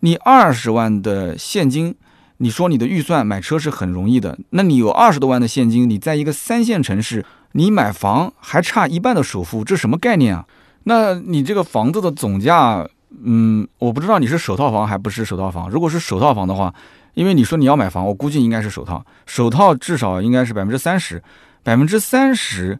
[0.00, 1.94] 你二十万的现金。
[2.38, 10.44] 你说你的预算买车是很容易的，那你有二十多万的现金，你在一个三线城市，你买房还差一半的首付，这什么概念啊？
[10.84, 12.86] 那你这个房子的总价，
[13.22, 15.70] 嗯，我不知道你是首套房还不是首套房。
[15.70, 16.74] 如果是首套房的话，
[17.14, 21.22] 因为你说你要买房，我估计应该是首套，首套至少应该是百分之三十，
[21.62, 22.78] 百分之三十，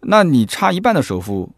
[0.00, 1.50] 那你差一半的首付，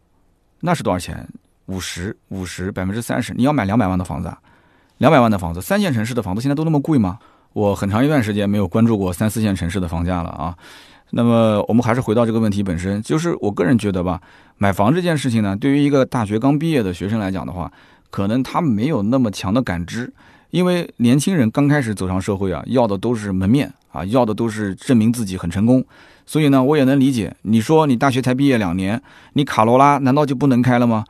[0.61, 1.27] 那是多少钱？
[1.65, 4.37] 五十，五十，百分之三十，你要买两百万的房子啊？
[4.99, 7.19] 两百万的房子，三线城市的房子现在都那么贵吗？
[7.53, 10.55] 我很长一段时间没有关注过三四线城市的房价了啊。
[11.11, 14.21] 那么我们还是回到这个问题本身，就是我个人觉得吧，
[14.57, 17.71] 买房这件事情呢，对于一个大学刚毕业的学生来讲的话，
[18.09, 20.11] 可能他没有那么强的感知，
[20.51, 25.83] 因为年轻人刚开始走上社会啊，要的都是门面啊，要的都是证明自己很成功。
[26.25, 29.01] 所以呢，我也能理解，你说你大学才毕业两年，
[29.33, 31.05] 你卡罗拉难道就不能开了吗？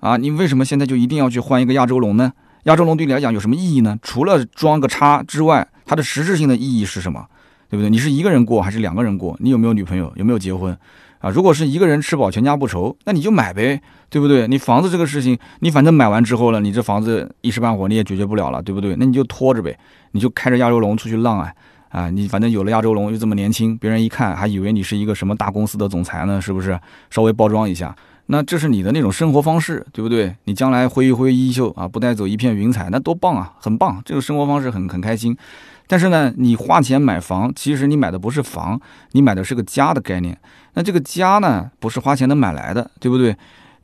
[0.00, 2.32] 啊，你为什么现在就一定要去换一个亚洲龙呢？
[2.68, 3.98] 亚洲龙对你来讲有什么意义呢？
[4.02, 7.26] 除了装个叉之外，它的实质性的意义是什么？
[7.70, 7.88] 对不对？
[7.88, 9.34] 你是一个人过还是两个人过？
[9.40, 10.12] 你有没有女朋友？
[10.16, 10.76] 有没有结婚？
[11.20, 14.46] 啊，如果是一个人吃饱全家不愁，那你就买呗，对不对？
[14.46, 18.94] 你房子这个事情，你反正买完之后了，你这房子一时半会你也解决不了了，对不对？
[18.96, 19.74] 那你就拖着呗，
[20.12, 21.50] 你就开着亚洲龙出去浪啊！
[21.88, 26.78] 啊，你反正有了亚洲龙又这么年轻，别人一看还以为你是一个什么大公司的总裁呢，是不是？
[27.08, 27.96] 稍微包装一下。
[28.30, 30.36] 那这是你的那种生活方式，对不对？
[30.44, 35.34] 你将来挥一挥衣袖啊，不带走一片云彩，那多棒啊，很棒，这个生活方式很很开心。
[35.86, 38.78] 但是呢，你花钱买房，其实你买的不是房，
[39.12, 40.38] 你买的是个家的概念。
[40.74, 43.34] 那这个家呢，不是花钱能买来的，对不对？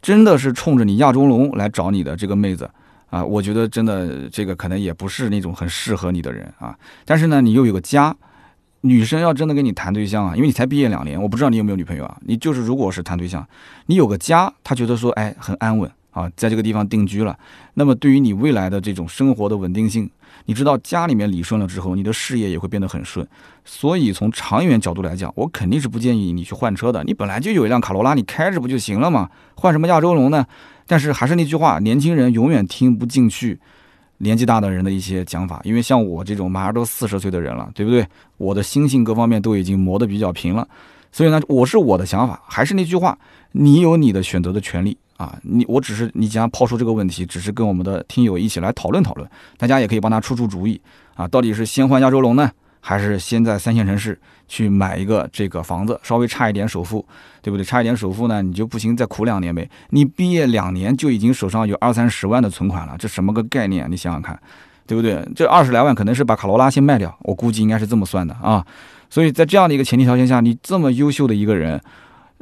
[0.02, 2.68] 真的是冲着你亚洲龙来找你的这个妹子
[3.08, 6.76] 啊，我觉得真的这个可能也不是那种很适合你的人啊。
[7.06, 8.14] 但是呢，你又有个家。
[8.86, 12.18] 女生要真的跟你谈对象啊，因为你才毕业两年，我不知道你有没有女朋友啊。
[12.26, 13.46] 你就是如果是谈对象，
[13.86, 17.34] 你有个家，她觉得说，哎，很安稳啊，在这个地方定居了。
[17.72, 20.10] 那么对于你未来的这种生活的稳定性，
[20.44, 23.26] 你知道家里面理顺了之后，你的事业也会变得很顺。
[23.64, 27.02] 所以从长远角度来讲，我肯定是不建议你去换车的。
[27.04, 29.30] 你本来就有一辆卡罗拉，你开着不就行了吗？
[29.54, 30.44] 换什么亚洲龙呢？
[30.86, 33.58] 但是还是那句话，年轻人永远听不进去。
[34.24, 38.04] 年纪大的人的一些讲法，因为像我这种马上都四十岁的人了，对不对？
[38.38, 40.66] 我的心性各方面都已经磨得比较平了，
[41.12, 43.16] 所以呢，我是我的想法，还是那句话，
[43.52, 45.38] 你有你的选择的权利啊！
[45.42, 50.80] 你我只是你既然抛出这个问题，只是跟我们的听友一起来讨论讨论，大家也可以帮他出出主意
[51.14, 51.28] 啊！
[51.28, 52.50] 到底是先换亚洲龙呢？
[52.86, 57.02] 还是先在三线城市去买一个这个房子，稍微差一点首付，
[57.40, 57.64] 对不对？
[57.64, 59.66] 差一点首付呢，你就不行，再苦两年呗。
[59.88, 63.90] 你毕业两年就已经手上有二三十万的存款了，这什么个概念？
[63.90, 64.38] 你想想看，
[64.86, 65.26] 对不对？
[65.34, 68.62] 这二十来万可能是把卡罗拉先卖掉，我估计应该是这么算的啊。
[69.08, 71.80] 所以在这样的一个前提条件下，你这么优秀的一个人，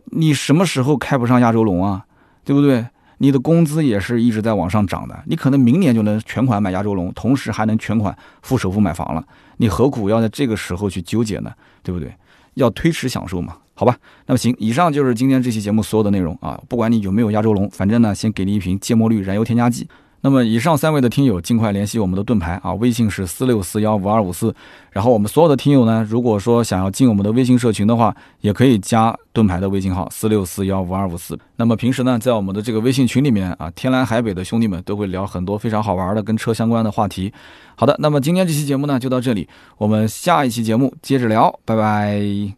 [0.07, 2.05] 你什么时候开不上亚洲龙啊？
[2.45, 2.85] 对不对？
[3.19, 8.13] 你的工资也是一直在往上涨的，你可能明年就能全款买亚洲龙，同时还能全款
[8.43, 9.23] 付首付买房了。
[9.63, 11.53] 你何苦要在这个时候去纠结呢？
[11.85, 12.13] 对不对？
[12.55, 13.59] 要推迟享受嘛？
[13.75, 13.97] 好吧，
[14.27, 16.61] 那么行，以上就是今天这期节目所有的内容啊。
[16.69, 19.89] 不管你有没有亚洲龙，反正呢，先给你一瓶芥末绿燃油添加剂。
[20.23, 24.55] 那么以上三位的听友，尽快联系我们的盾牌啊，微信是四六四幺五二五四。
[24.93, 31.37] 然后我们所有的听友呢，如果说想要进我们的微信社群的话，也可以加盾牌的微信号四六四幺五二五四。
[31.57, 37.33] 那么平时呢，在我们的这个微信群里面啊，天南海北的兄弟们都会聊很多非常好玩的跟车相关的话题。
[37.75, 42.55] 好的，那么今天这期节目呢就到这里，我们下一期节目接着聊，拜拜。